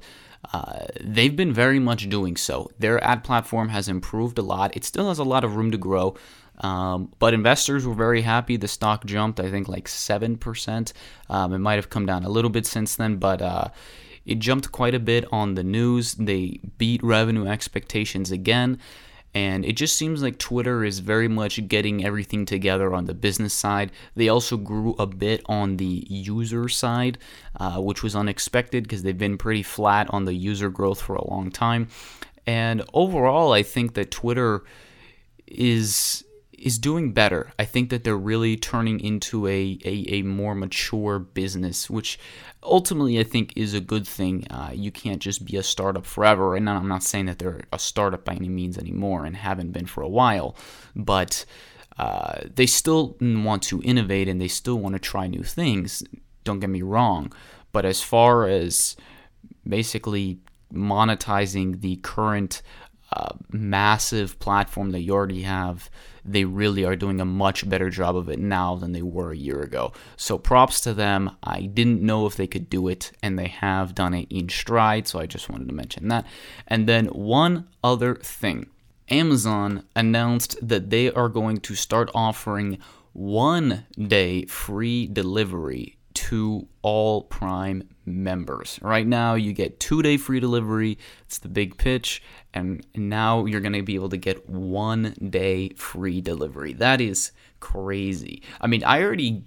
uh, 0.53 0.87
they've 1.01 1.35
been 1.35 1.53
very 1.53 1.79
much 1.79 2.09
doing 2.09 2.37
so. 2.37 2.70
Their 2.79 3.03
ad 3.05 3.25
platform 3.25 3.70
has 3.70 3.88
improved 3.88 4.38
a 4.38 4.42
lot. 4.42 4.77
It 4.77 4.85
still 4.85 5.09
has 5.09 5.18
a 5.18 5.25
lot 5.25 5.44
of 5.44 5.57
room 5.57 5.70
to 5.70 5.79
grow. 5.79 6.16
Um, 6.61 7.12
but 7.18 7.35
investors 7.35 7.87
were 7.87 7.94
very 7.94 8.23
happy. 8.23 8.57
The 8.57 8.68
stock 8.68 9.05
jumped, 9.07 9.40
I 9.40 9.51
think, 9.51 9.68
like 9.68 9.87
7%. 9.87 10.92
Um, 11.29 11.53
it 11.53 11.59
might 11.59 11.77
have 11.77 11.90
come 11.90 12.07
down 12.07 12.25
a 12.25 12.29
little 12.29 12.51
bit 12.51 12.66
since 12.66 12.96
then, 12.96 13.16
but 13.16 13.40
uh, 13.40 13.68
it 14.27 14.38
jumped 14.38 14.70
quite 14.70 14.94
a 14.94 15.01
bit 15.01 15.25
on 15.33 15.55
the 15.55 15.64
news. 15.64 16.14
They 16.14 16.61
beat 16.77 17.03
revenue 17.03 17.46
expectations 17.46 18.31
again. 18.31 18.79
And 19.33 19.64
it 19.64 19.77
just 19.77 19.96
seems 19.96 20.23
like 20.23 20.38
Twitter 20.38 20.85
is 20.85 20.99
very 20.99 21.29
much 21.29 21.68
getting 21.68 22.05
everything 22.05 22.44
together 22.46 22.92
on 22.92 23.05
the 23.05 23.14
business 23.14 23.55
side. 23.55 23.92
They 24.16 24.29
also 24.29 24.57
grew 24.57 24.96
a 24.99 25.07
bit 25.07 25.42
on 25.46 25.77
the 25.77 26.05
user 26.09 26.68
side, 26.68 27.16
uh, 27.59 27.81
which 27.81 28.03
was 28.03 28.16
unexpected 28.16 28.83
because 28.83 29.05
they've 29.05 29.16
been 29.16 29.38
pretty 29.38 29.62
flat 29.62 30.09
on 30.11 30.25
the 30.25 30.35
user 30.35 30.68
growth 30.68 31.01
for 31.01 31.14
a 31.14 31.31
long 31.31 31.53
time. 31.53 31.88
And 32.44 32.83
overall, 32.92 33.53
I 33.53 33.62
think 33.62 33.94
that 33.94 34.11
Twitter 34.11 34.64
is 35.46 36.25
is 36.61 36.79
doing 36.79 37.12
better. 37.12 37.53
I 37.59 37.64
think 37.64 37.90
that 37.90 38.05
they're 38.05 38.16
really 38.16 38.57
turning 38.57 39.01
into 39.01 39.46
a, 39.46 39.79
a, 39.85 40.05
a 40.09 40.23
more 40.23 40.55
mature 40.55 41.18
business, 41.18 41.88
which 41.88 42.18
ultimately 42.62 43.18
I 43.18 43.25
think 43.25 43.53
is 43.57 43.75
a 43.75 43.81
good 43.81 44.07
thing. 44.07 44.46
Uh, 44.51 44.70
you 44.73 44.90
can't 44.90 45.20
just 45.23 45.44
be 45.44 45.57
a 45.57 45.62
startup 45.62 46.05
forever. 46.05 46.57
And 46.57 46.68
I'm 46.68 46.88
not 46.88 47.03
saying 47.03 47.27
that 47.27 47.38
they're 47.38 47.62
a 47.73 47.79
startup 47.79 48.25
by 48.25 48.35
any 48.35 48.49
means 48.49 48.77
anymore 48.79 49.25
and 49.25 49.37
haven't 49.37 49.73
been 49.73 49.87
for 49.87 50.03
a 50.03 50.09
while, 50.09 50.55
but 50.94 51.44
uh, 51.99 52.40
they 52.55 52.66
still 52.66 53.16
want 53.20 53.62
to 53.64 53.83
innovate 53.83 54.29
and 54.29 54.40
they 54.40 54.49
still 54.49 54.79
want 54.79 54.94
to 54.94 55.01
try 55.01 55.27
new 55.27 55.42
things. 55.42 56.03
Don't 56.44 56.61
get 56.61 56.70
me 56.70 56.83
wrong. 56.83 57.33
But 57.73 57.85
as 57.85 58.03
far 58.03 58.46
as 58.46 58.96
basically 59.66 60.40
monetizing 60.73 61.81
the 61.81 61.96
current 61.96 62.62
massive 63.51 64.38
platform 64.38 64.90
that 64.92 65.01
you 65.01 65.12
already 65.12 65.42
have, 65.42 65.90
they 66.25 66.44
really 66.44 66.85
are 66.85 66.96
doing 66.96 67.20
a 67.20 67.25
much 67.25 67.68
better 67.68 67.90
job 67.90 68.16
of 68.16 68.29
it 68.29 68.38
now 68.38 68.77
than 68.77 68.92
they 68.92 69.03
were 69.03 69.33
a 69.33 69.37
year 69.37 69.61
ago. 69.62 69.92
So 70.16 70.38
props 70.38 70.81
to 70.83 70.94
them. 70.94 71.37
I 71.42 71.62
didn't 71.62 72.03
know 72.03 72.27
if 72.27 72.37
they 72.37 72.46
could 72.46 72.70
do 72.70 72.88
it, 72.88 73.12
and 73.23 73.38
they 73.38 73.49
have 73.49 73.94
done 73.94 74.14
it 74.14 74.29
in 74.31 74.49
stride. 74.49 75.09
So 75.09 75.18
I 75.18 75.27
just 75.27 75.49
wanted 75.49 75.68
to 75.68 75.75
mention 75.75 76.09
that. 76.09 76.27
And 76.66 76.88
then 76.88 77.07
one 77.07 77.68
other 77.83 78.14
thing 78.16 78.68
Amazon 79.09 79.85
announced 79.96 80.57
that 80.66 80.90
they 80.90 81.11
are 81.11 81.29
going 81.29 81.59
to 81.59 81.75
start 81.75 82.11
offering 82.14 82.79
one 83.12 83.87
day 83.99 84.44
free 84.44 85.07
delivery 85.07 85.96
to 86.31 86.64
all 86.83 87.23
Prime 87.25 87.83
members. 88.07 88.79
Right 88.83 89.07
now, 89.07 89.35
you 89.35 89.53
get 89.53 89.81
two 89.81 90.01
day 90.01 90.16
free 90.16 90.38
delivery. 90.38 90.97
It's 91.27 91.38
the 91.38 91.49
big 91.49 91.77
pitch. 91.77 92.23
And 92.55 92.87
now 92.95 93.47
you're 93.47 93.61
going 93.61 93.73
to 93.73 93.83
be 93.83 93.97
able 93.97 94.11
to 94.11 94.16
get 94.16 94.49
one 94.49 95.16
day 95.29 95.71
free 95.71 96.21
delivery. 96.21 96.73
That 96.73 97.01
is 97.01 97.33
crazy. 97.59 98.45
I 98.61 98.69
mean, 98.69 98.85
I 98.85 99.03
already 99.03 99.43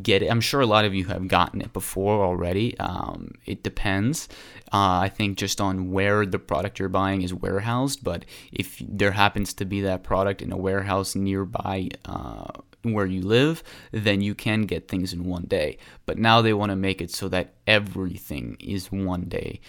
get 0.00 0.22
it. 0.22 0.28
I'm 0.28 0.40
sure 0.40 0.60
a 0.60 0.66
lot 0.66 0.84
of 0.84 0.94
you 0.94 1.06
have 1.06 1.26
gotten 1.26 1.60
it 1.60 1.72
before 1.72 2.24
already. 2.24 2.78
Um, 2.78 3.32
it 3.44 3.64
depends. 3.64 4.28
Uh, 4.72 5.02
I 5.02 5.08
think 5.12 5.38
just 5.38 5.60
on 5.60 5.90
where 5.90 6.24
the 6.24 6.38
product 6.38 6.78
you're 6.78 6.88
buying 6.88 7.22
is 7.22 7.34
warehoused. 7.34 8.04
But 8.04 8.24
if 8.52 8.80
there 8.88 9.12
happens 9.12 9.54
to 9.54 9.64
be 9.64 9.80
that 9.80 10.04
product 10.04 10.40
in 10.40 10.52
a 10.52 10.56
warehouse 10.56 11.16
nearby, 11.16 11.88
uh, 12.04 12.46
where 12.92 13.06
you 13.06 13.22
live, 13.22 13.62
then 13.92 14.20
you 14.20 14.34
can 14.34 14.62
get 14.62 14.88
things 14.88 15.12
in 15.12 15.24
one 15.24 15.44
day. 15.44 15.78
But 16.06 16.18
now 16.18 16.42
they 16.42 16.52
want 16.52 16.70
to 16.70 16.76
make 16.76 17.00
it 17.00 17.10
so 17.10 17.28
that 17.28 17.54
everything 17.66 18.56
is 18.60 18.92
one 18.92 19.22
day. 19.22 19.60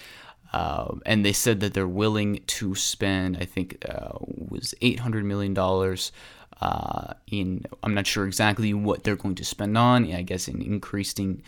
Uh, 0.51 0.95
and 1.05 1.23
they 1.23 1.33
said 1.33 1.59
that 1.59 1.73
they're 1.73 1.87
willing 1.87 2.41
to 2.47 2.73
spend, 2.73 3.37
I 3.37 3.45
think, 3.45 3.85
uh, 3.87 4.17
was 4.19 4.73
eight 4.81 4.99
hundred 4.99 5.25
million 5.25 5.53
dollars 5.53 6.11
uh, 6.61 7.13
in. 7.27 7.65
I'm 7.83 7.93
not 7.93 8.07
sure 8.07 8.25
exactly 8.25 8.73
what 8.73 9.03
they're 9.03 9.15
going 9.15 9.35
to 9.35 9.45
spend 9.45 9.77
on. 9.77 10.11
I 10.11 10.23
guess 10.23 10.47
in 10.47 10.61
increasing 10.61 11.43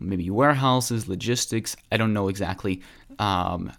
maybe 0.00 0.30
warehouses, 0.30 1.08
logistics. 1.08 1.76
I 1.92 1.96
don't 1.98 2.14
know 2.14 2.28
exactly. 2.28 2.82
Um, 3.18 3.72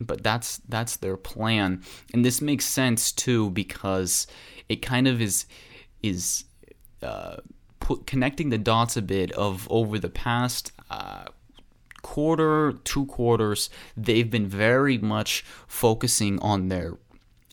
but 0.00 0.22
that's 0.22 0.58
that's 0.68 0.96
their 0.96 1.16
plan, 1.16 1.82
and 2.12 2.24
this 2.24 2.42
makes 2.42 2.66
sense 2.66 3.12
too 3.12 3.50
because 3.50 4.26
it 4.68 4.76
kind 4.76 5.08
of 5.08 5.20
is 5.20 5.46
is 6.02 6.44
uh, 7.02 7.36
put, 7.80 8.06
connecting 8.06 8.50
the 8.50 8.58
dots 8.58 8.96
a 8.96 9.02
bit 9.02 9.32
of 9.32 9.66
over 9.70 9.98
the 9.98 10.08
past 10.08 10.72
uh, 10.90 11.24
quarter, 12.02 12.72
two 12.84 13.06
quarters, 13.06 13.70
they've 13.96 14.30
been 14.30 14.46
very 14.46 14.98
much 14.98 15.44
focusing 15.66 16.38
on 16.40 16.68
their 16.68 16.94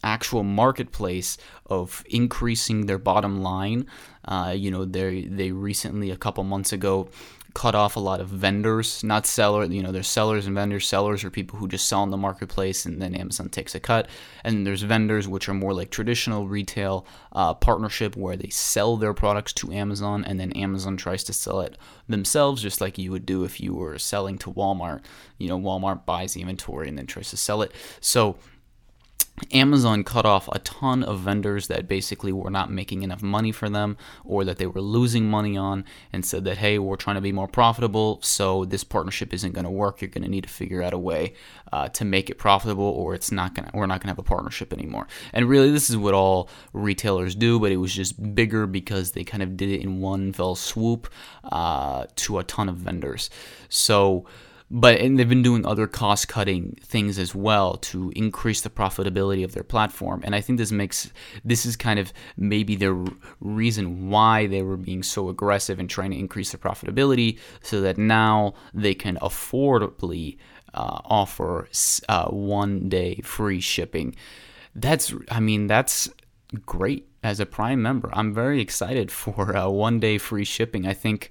actual 0.04 0.44
marketplace 0.44 1.38
of 1.66 2.04
increasing 2.10 2.86
their 2.86 2.98
bottom 2.98 3.42
line. 3.42 3.88
Uh, 4.26 4.54
you 4.56 4.70
know, 4.70 4.86
they 4.86 5.24
they 5.24 5.52
recently 5.52 6.12
a 6.12 6.18
couple 6.18 6.44
months 6.44 6.72
ago 6.74 7.10
cut 7.54 7.76
off 7.76 7.96
a 7.96 8.00
lot 8.00 8.20
of 8.20 8.28
vendors, 8.30 9.04
not 9.04 9.26
seller. 9.26 9.66
You 9.66 9.84
know, 9.84 9.92
there's 9.92 10.08
sellers 10.08 10.46
and 10.46 10.56
vendors. 10.56 10.88
Sellers 10.88 11.24
are 11.24 11.30
people 11.30 11.60
who 11.60 11.68
just 11.68 11.88
sell 11.88 12.04
in 12.04 12.10
the 12.10 12.18
marketplace, 12.18 12.86
and 12.86 13.02
then 13.02 13.16
Amazon 13.16 13.50
takes 13.50 13.76
a 13.76 13.80
cut. 13.80 14.08
And 14.44 14.66
there's 14.66 14.82
vendors, 14.82 15.28
which 15.28 15.48
are 15.48 15.54
more 15.54 15.74
like 15.74 15.90
traditional 15.92 16.48
retail 16.48 17.06
uh, 17.32 17.54
partnership, 17.54 18.16
where 18.16 18.36
they 18.36 18.50
sell 18.50 18.98
their 18.98 19.14
products 19.14 19.54
to 19.54 19.72
Amazon, 19.72 20.24
and 20.26 20.40
then 20.40 20.52
Amazon 20.54 20.98
tries 20.98 21.24
to 21.26 21.34
sell 21.34 21.62
it 21.62 21.78
themselves, 22.08 22.62
just 22.62 22.82
like 22.82 22.98
you 22.98 23.12
would 23.12 23.26
do 23.26 23.44
if 23.44 23.60
you 23.60 23.74
were 23.74 24.00
selling 24.00 24.38
to 24.40 24.52
Walmart. 24.52 25.02
You 25.38 25.50
know, 25.50 25.60
Walmart 25.60 26.06
buys 26.06 26.34
the 26.34 26.42
inventory 26.42 26.88
and 26.90 26.98
then 26.98 27.08
tries 27.08 27.30
to 27.30 27.38
sell 27.38 27.62
it. 27.62 27.72
So 28.00 28.38
Amazon 29.52 30.04
cut 30.04 30.26
off 30.26 30.48
a 30.52 30.60
ton 30.60 31.04
of 31.04 31.20
vendors 31.20 31.68
that 31.68 31.88
basically 31.88 32.32
were 32.32 32.50
not 32.50 32.72
making 32.72 33.04
enough 33.04 33.22
money 33.22 33.52
for 33.52 33.70
them 33.70 33.98
or 34.24 34.46
that 34.46 34.58
they 34.58 34.68
were 34.68 34.82
losing 34.82 35.30
money 35.30 35.58
on 35.58 35.86
and 36.12 36.26
said 36.26 36.44
that, 36.46 36.58
hey, 36.58 36.78
we're 36.80 36.96
trying 36.96 37.16
to 37.16 37.22
be 37.22 37.32
more 37.32 37.48
profitable, 37.48 38.20
so 38.22 38.64
this 38.66 38.84
partnership 38.84 39.34
isn't 39.34 39.54
going 39.54 39.66
to 39.66 39.72
work. 39.72 40.02
You're 40.02 40.10
going 40.10 40.24
to 40.24 40.30
need 40.30 40.44
to 40.44 40.50
figure 40.50 40.84
out 40.84 40.94
a 40.94 40.98
way 40.98 41.34
uh, 41.72 41.90
to 41.90 42.06
make 42.06 42.30
it 42.30 42.38
profitable 42.38 42.84
or 42.84 43.14
it's 43.16 43.32
not 43.32 43.56
going 43.56 43.68
to, 43.68 43.76
we're 43.76 43.88
not 43.88 44.02
going 44.02 44.08
to 44.08 44.10
have 44.10 44.20
a 44.20 44.24
partnership 44.24 44.72
anymore. 44.72 45.08
And 45.34 45.50
really, 45.50 45.72
this 45.72 45.90
is 45.90 45.98
what 45.98 46.14
all 46.14 46.50
retailers 46.72 47.36
do, 47.36 47.60
but 47.60 47.72
it 47.72 47.78
was 47.78 47.94
just 47.94 48.36
bigger 48.36 48.68
because 48.68 49.12
they 49.12 49.24
kind 49.24 49.44
of 49.44 49.58
did 49.58 49.70
it 49.70 49.82
in 49.82 50.00
one 50.00 50.32
fell 50.32 50.56
swoop 50.56 51.12
uh, 51.46 52.06
to 52.18 52.40
a 52.40 52.44
ton 52.44 52.70
of 52.70 52.76
vendors. 52.78 53.30
So, 53.70 54.26
but 54.76 55.00
and 55.00 55.20
they've 55.20 55.30
been 55.30 55.44
doing 55.44 55.64
other 55.68 55.86
cost 55.86 56.28
cutting 56.28 56.76
things 56.82 57.20
as 57.20 57.36
well 57.36 57.76
to 57.76 58.12
increase 58.16 58.62
the 58.62 58.72
profitability 58.72 59.44
of 59.44 59.54
their 59.54 59.64
platform. 59.64 60.22
And 60.26 60.34
i 60.36 60.42
think 60.42 60.58
this 60.58 60.72
makes 60.72 61.12
this 61.46 61.66
is 61.66 61.76
kind 61.76 62.00
of 62.00 62.12
maybe 62.36 62.76
the 62.76 62.94
reason 63.40 64.10
why 64.10 64.48
they 64.48 64.64
were 64.64 64.76
being 64.76 65.04
so 65.04 65.30
aggressive 65.30 65.78
and 65.80 65.88
trying 65.88 66.10
to 66.10 66.18
increase 66.18 66.52
their 66.52 66.60
profitability 66.60 67.38
so 67.62 67.82
that 67.82 68.00
now 68.00 68.56
they 68.74 68.96
can 68.96 69.18
affordably 69.18 70.38
uh, 70.74 71.00
offer 71.06 71.70
uh, 72.10 72.26
one 72.30 72.90
day 72.90 73.22
free 73.24 73.62
shipping. 73.62 74.16
That's 74.74 75.14
i 75.30 75.40
mean 75.40 75.68
that's 75.68 76.10
great 76.66 77.08
as 77.22 77.40
a 77.40 77.46
prime 77.46 77.82
member. 77.84 78.10
I'm 78.12 78.34
very 78.34 78.60
excited 78.60 79.12
for 79.22 79.56
uh, 79.56 79.70
one 79.70 80.00
day 80.00 80.18
free 80.18 80.46
shipping. 80.46 80.88
I 80.88 80.94
think 80.94 81.30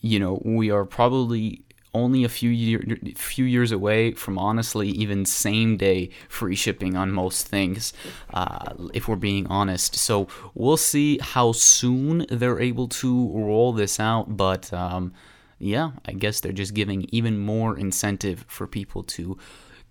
you 0.00 0.18
know 0.18 0.40
we 0.42 0.70
are 0.70 0.86
probably 0.86 1.64
only 1.94 2.24
a 2.24 2.28
few 2.28 2.50
year, 2.50 2.84
few 3.16 3.44
years 3.44 3.72
away 3.72 4.12
from 4.12 4.38
honestly 4.38 4.88
even 4.88 5.24
same 5.24 5.76
day 5.76 6.10
free 6.28 6.54
shipping 6.54 6.96
on 6.96 7.12
most 7.12 7.46
things, 7.48 7.92
uh, 8.32 8.74
if 8.92 9.08
we're 9.08 9.16
being 9.16 9.46
honest. 9.46 9.96
So 9.96 10.28
we'll 10.54 10.76
see 10.76 11.18
how 11.18 11.52
soon 11.52 12.26
they're 12.28 12.60
able 12.60 12.88
to 12.88 13.30
roll 13.32 13.72
this 13.72 14.00
out, 14.00 14.36
but 14.36 14.72
um, 14.72 15.12
yeah, 15.58 15.92
I 16.04 16.12
guess 16.12 16.40
they're 16.40 16.52
just 16.52 16.74
giving 16.74 17.06
even 17.10 17.38
more 17.38 17.78
incentive 17.78 18.44
for 18.48 18.66
people 18.66 19.02
to 19.04 19.38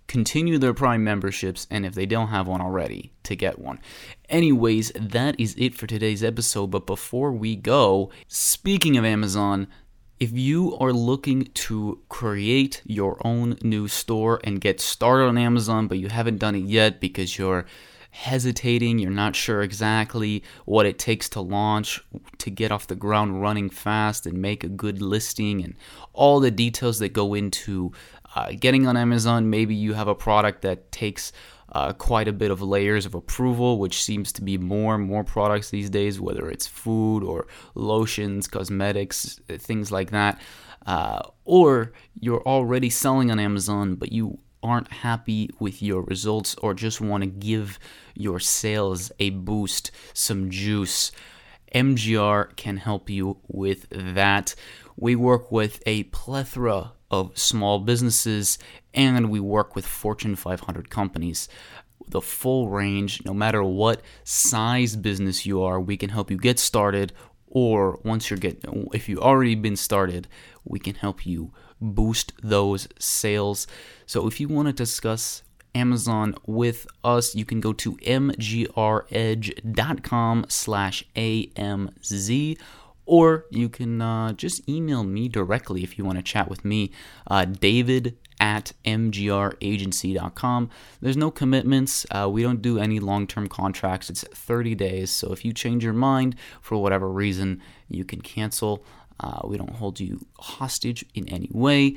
continue 0.06 0.58
their 0.58 0.74
Prime 0.74 1.02
memberships, 1.02 1.66
and 1.70 1.86
if 1.86 1.94
they 1.94 2.06
don't 2.06 2.28
have 2.28 2.46
one 2.46 2.60
already, 2.60 3.10
to 3.22 3.34
get 3.34 3.58
one. 3.58 3.80
Anyways, 4.28 4.92
that 4.94 5.38
is 5.40 5.54
it 5.58 5.74
for 5.74 5.86
today's 5.86 6.22
episode. 6.22 6.68
But 6.68 6.86
before 6.86 7.32
we 7.32 7.56
go, 7.56 8.10
speaking 8.28 8.96
of 8.96 9.04
Amazon, 9.04 9.66
if 10.24 10.32
you 10.32 10.74
are 10.78 10.94
looking 10.94 11.44
to 11.52 12.00
create 12.08 12.80
your 12.86 13.18
own 13.26 13.58
new 13.62 13.86
store 13.86 14.40
and 14.42 14.58
get 14.58 14.80
started 14.80 15.26
on 15.26 15.36
Amazon, 15.36 15.86
but 15.86 15.98
you 15.98 16.08
haven't 16.08 16.38
done 16.38 16.54
it 16.54 16.64
yet 16.64 16.98
because 16.98 17.36
you're 17.36 17.66
hesitating, 18.10 18.98
you're 18.98 19.10
not 19.10 19.36
sure 19.36 19.60
exactly 19.60 20.42
what 20.64 20.86
it 20.86 20.98
takes 20.98 21.28
to 21.28 21.42
launch, 21.42 22.02
to 22.38 22.48
get 22.48 22.72
off 22.72 22.86
the 22.86 22.94
ground 22.94 23.42
running 23.42 23.68
fast 23.68 24.24
and 24.24 24.40
make 24.40 24.64
a 24.64 24.68
good 24.68 25.02
listing, 25.02 25.62
and 25.62 25.74
all 26.14 26.40
the 26.40 26.50
details 26.50 27.00
that 27.00 27.12
go 27.12 27.34
into 27.34 27.92
uh, 28.34 28.50
getting 28.58 28.86
on 28.86 28.96
Amazon, 28.96 29.50
maybe 29.50 29.74
you 29.74 29.92
have 29.92 30.08
a 30.08 30.14
product 30.14 30.62
that 30.62 30.90
takes 30.90 31.32
uh, 31.74 31.92
quite 31.92 32.28
a 32.28 32.32
bit 32.32 32.50
of 32.50 32.62
layers 32.62 33.04
of 33.04 33.14
approval, 33.14 33.78
which 33.78 34.02
seems 34.02 34.32
to 34.32 34.42
be 34.42 34.56
more 34.56 34.94
and 34.94 35.04
more 35.04 35.24
products 35.24 35.70
these 35.70 35.90
days, 35.90 36.20
whether 36.20 36.48
it's 36.48 36.66
food 36.66 37.24
or 37.24 37.46
lotions, 37.74 38.46
cosmetics, 38.46 39.40
things 39.48 39.90
like 39.90 40.10
that. 40.10 40.40
Uh, 40.86 41.20
or 41.44 41.92
you're 42.20 42.42
already 42.42 42.90
selling 42.90 43.30
on 43.30 43.40
Amazon, 43.40 43.96
but 43.96 44.12
you 44.12 44.38
aren't 44.62 44.90
happy 44.90 45.50
with 45.58 45.82
your 45.82 46.02
results 46.02 46.54
or 46.62 46.72
just 46.74 47.00
want 47.00 47.22
to 47.22 47.28
give 47.28 47.78
your 48.14 48.38
sales 48.38 49.10
a 49.18 49.30
boost, 49.30 49.90
some 50.14 50.50
juice, 50.50 51.12
MGR 51.74 52.54
can 52.56 52.76
help 52.76 53.10
you 53.10 53.38
with 53.48 53.86
that. 53.90 54.54
We 54.96 55.16
work 55.16 55.50
with 55.50 55.82
a 55.86 56.04
plethora 56.04 56.92
of 57.10 57.36
small 57.36 57.80
businesses 57.80 58.58
and 58.94 59.30
we 59.30 59.40
work 59.40 59.74
with 59.74 59.86
Fortune 59.86 60.36
500 60.36 60.88
companies. 60.90 61.48
The 62.08 62.20
full 62.20 62.68
range, 62.68 63.24
no 63.24 63.34
matter 63.34 63.62
what 63.62 64.02
size 64.24 64.96
business 64.96 65.46
you 65.46 65.62
are, 65.62 65.80
we 65.80 65.96
can 65.96 66.10
help 66.10 66.30
you 66.30 66.36
get 66.36 66.58
started 66.58 67.12
or 67.46 68.00
once 68.04 68.28
you're 68.28 68.38
get 68.38 68.62
if 68.92 69.08
you 69.08 69.20
already 69.20 69.54
been 69.54 69.76
started, 69.76 70.26
we 70.64 70.78
can 70.80 70.96
help 70.96 71.24
you 71.24 71.52
boost 71.80 72.32
those 72.42 72.88
sales. 72.98 73.66
So 74.06 74.26
if 74.26 74.40
you 74.40 74.48
want 74.48 74.66
to 74.68 74.72
discuss 74.72 75.44
Amazon 75.74 76.34
with 76.46 76.86
us, 77.02 77.34
you 77.34 77.44
can 77.44 77.60
go 77.60 77.72
to 77.72 77.96
mgredge.com 77.96 78.36
slash 80.48 81.04
AMZ 81.16 82.58
or 83.06 83.44
you 83.50 83.68
can 83.68 84.00
uh, 84.00 84.32
just 84.32 84.66
email 84.68 85.04
me 85.04 85.28
directly 85.28 85.82
if 85.82 85.98
you 85.98 86.04
want 86.04 86.18
to 86.18 86.22
chat 86.22 86.48
with 86.48 86.64
me, 86.64 86.90
uh, 87.26 87.44
David 87.44 88.16
at 88.40 88.72
mgragency.com. 88.84 90.70
There's 91.00 91.16
no 91.16 91.30
commitments. 91.30 92.06
Uh, 92.10 92.28
we 92.30 92.42
don't 92.42 92.62
do 92.62 92.78
any 92.78 93.00
long 93.00 93.26
term 93.26 93.48
contracts. 93.48 94.10
It's 94.10 94.22
30 94.22 94.74
days. 94.74 95.10
So 95.10 95.32
if 95.32 95.44
you 95.44 95.52
change 95.52 95.84
your 95.84 95.92
mind 95.92 96.36
for 96.60 96.76
whatever 96.76 97.08
reason, 97.08 97.62
you 97.88 98.04
can 98.04 98.20
cancel. 98.20 98.84
Uh, 99.20 99.40
we 99.44 99.56
don't 99.56 99.70
hold 99.70 100.00
you 100.00 100.26
hostage 100.38 101.04
in 101.14 101.28
any 101.28 101.48
way. 101.52 101.96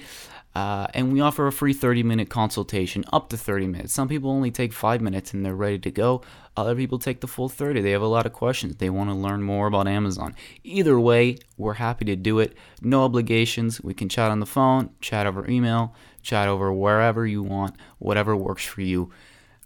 Uh, 0.58 0.88
and 0.96 1.14
we 1.14 1.22
offer 1.22 1.46
a 1.46 1.52
free 1.52 1.72
30 1.72 2.02
minute 2.02 2.32
consultation, 2.32 3.06
up 3.14 3.30
to 3.30 3.38
30 3.38 3.68
minutes. 3.68 3.94
Some 3.94 4.08
people 4.08 4.32
only 4.32 4.50
take 4.50 4.74
five 4.74 5.02
minutes 5.02 5.32
and 5.32 5.46
they're 5.46 5.54
ready 5.54 5.78
to 5.78 5.92
go. 5.92 6.24
Other 6.56 6.76
people 6.76 6.98
take 6.98 7.22
the 7.22 7.28
full 7.28 7.48
30. 7.48 7.82
They 7.82 7.92
have 7.92 8.02
a 8.02 8.08
lot 8.08 8.26
of 8.26 8.34
questions. 8.34 8.78
They 8.78 8.90
want 8.90 9.12
to 9.12 9.16
learn 9.16 9.44
more 9.44 9.68
about 9.68 9.88
Amazon. 9.88 10.34
Either 10.64 11.00
way, 11.00 11.38
we're 11.58 11.74
happy 11.74 12.06
to 12.06 12.16
do 12.16 12.40
it. 12.40 12.58
No 12.82 13.04
obligations. 13.04 13.82
We 13.82 13.94
can 13.94 14.10
chat 14.10 14.32
on 14.32 14.40
the 14.40 14.48
phone, 14.48 14.90
chat 15.00 15.28
over 15.28 15.48
email, 15.48 15.94
chat 16.24 16.48
over 16.48 16.74
wherever 16.74 17.28
you 17.28 17.44
want, 17.44 17.76
whatever 18.00 18.36
works 18.36 18.66
for 18.66 18.82
you 18.82 19.12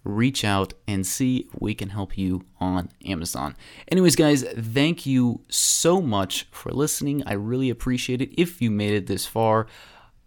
reach 0.03 0.43
out 0.43 0.73
and 0.87 1.05
see 1.05 1.47
if 1.47 1.61
we 1.61 1.75
can 1.75 1.89
help 1.89 2.17
you 2.17 2.43
on 2.59 2.89
Amazon. 3.05 3.55
Anyways, 3.89 4.15
guys, 4.15 4.43
thank 4.43 5.05
you 5.05 5.41
so 5.47 6.01
much 6.01 6.47
for 6.51 6.71
listening. 6.71 7.23
I 7.25 7.33
really 7.33 7.69
appreciate 7.69 8.21
it. 8.21 8.33
If 8.35 8.61
you 8.61 8.71
made 8.71 8.93
it 8.93 9.07
this 9.07 9.25
far, 9.25 9.67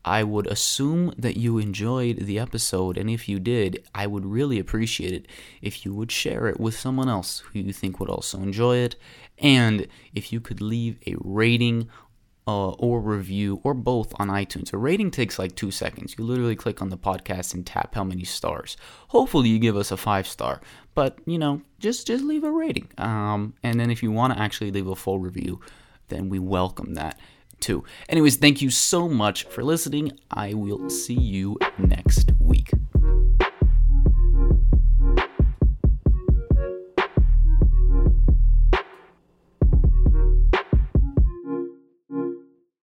I 0.04 0.22
would 0.22 0.46
assume 0.46 1.14
that 1.16 1.36
you 1.36 1.58
enjoyed 1.58 2.18
the 2.18 2.38
episode, 2.38 2.98
and 2.98 3.08
if 3.08 3.28
you 3.28 3.38
did, 3.38 3.86
I 3.94 4.06
would 4.06 4.26
really 4.26 4.58
appreciate 4.58 5.12
it 5.12 5.26
if 5.62 5.84
you 5.84 5.94
would 5.94 6.12
share 6.12 6.46
it 6.48 6.60
with 6.60 6.78
someone 6.78 7.08
else 7.08 7.40
who 7.40 7.60
you 7.60 7.72
think 7.72 7.98
would 8.00 8.10
also 8.10 8.38
enjoy 8.38 8.76
it, 8.78 8.96
and 9.38 9.86
if 10.14 10.32
you 10.32 10.40
could 10.40 10.60
leave 10.60 10.98
a 11.06 11.14
rating 11.20 11.88
uh, 12.46 12.70
or 12.72 13.00
review 13.00 13.60
or 13.62 13.72
both 13.72 14.12
on 14.20 14.28
iTunes. 14.28 14.72
A 14.72 14.76
rating 14.76 15.10
takes 15.10 15.38
like 15.38 15.56
two 15.56 15.70
seconds. 15.70 16.14
You 16.18 16.24
literally 16.24 16.56
click 16.56 16.82
on 16.82 16.90
the 16.90 16.98
podcast 16.98 17.54
and 17.54 17.64
tap 17.64 17.94
how 17.94 18.04
many 18.04 18.24
stars. 18.24 18.76
Hopefully, 19.08 19.48
you 19.48 19.58
give 19.58 19.76
us 19.76 19.90
a 19.90 19.96
five 19.96 20.26
star, 20.26 20.60
but 20.94 21.18
you 21.26 21.38
know, 21.38 21.62
just 21.78 22.06
just 22.06 22.24
leave 22.24 22.44
a 22.44 22.50
rating. 22.50 22.88
Um, 22.98 23.54
and 23.62 23.80
then 23.80 23.90
if 23.90 24.02
you 24.02 24.10
want 24.10 24.34
to 24.34 24.40
actually 24.40 24.70
leave 24.70 24.86
a 24.86 24.96
full 24.96 25.18
review, 25.18 25.60
then 26.08 26.28
we 26.28 26.38
welcome 26.38 26.94
that 26.94 27.18
too. 27.64 27.82
Anyways, 28.10 28.36
thank 28.36 28.60
you 28.60 28.68
so 28.68 29.08
much 29.08 29.44
for 29.44 29.64
listening. 29.64 30.12
I 30.30 30.52
will 30.52 30.90
see 30.90 31.14
you 31.14 31.58
next 31.78 32.32
week. 32.38 32.70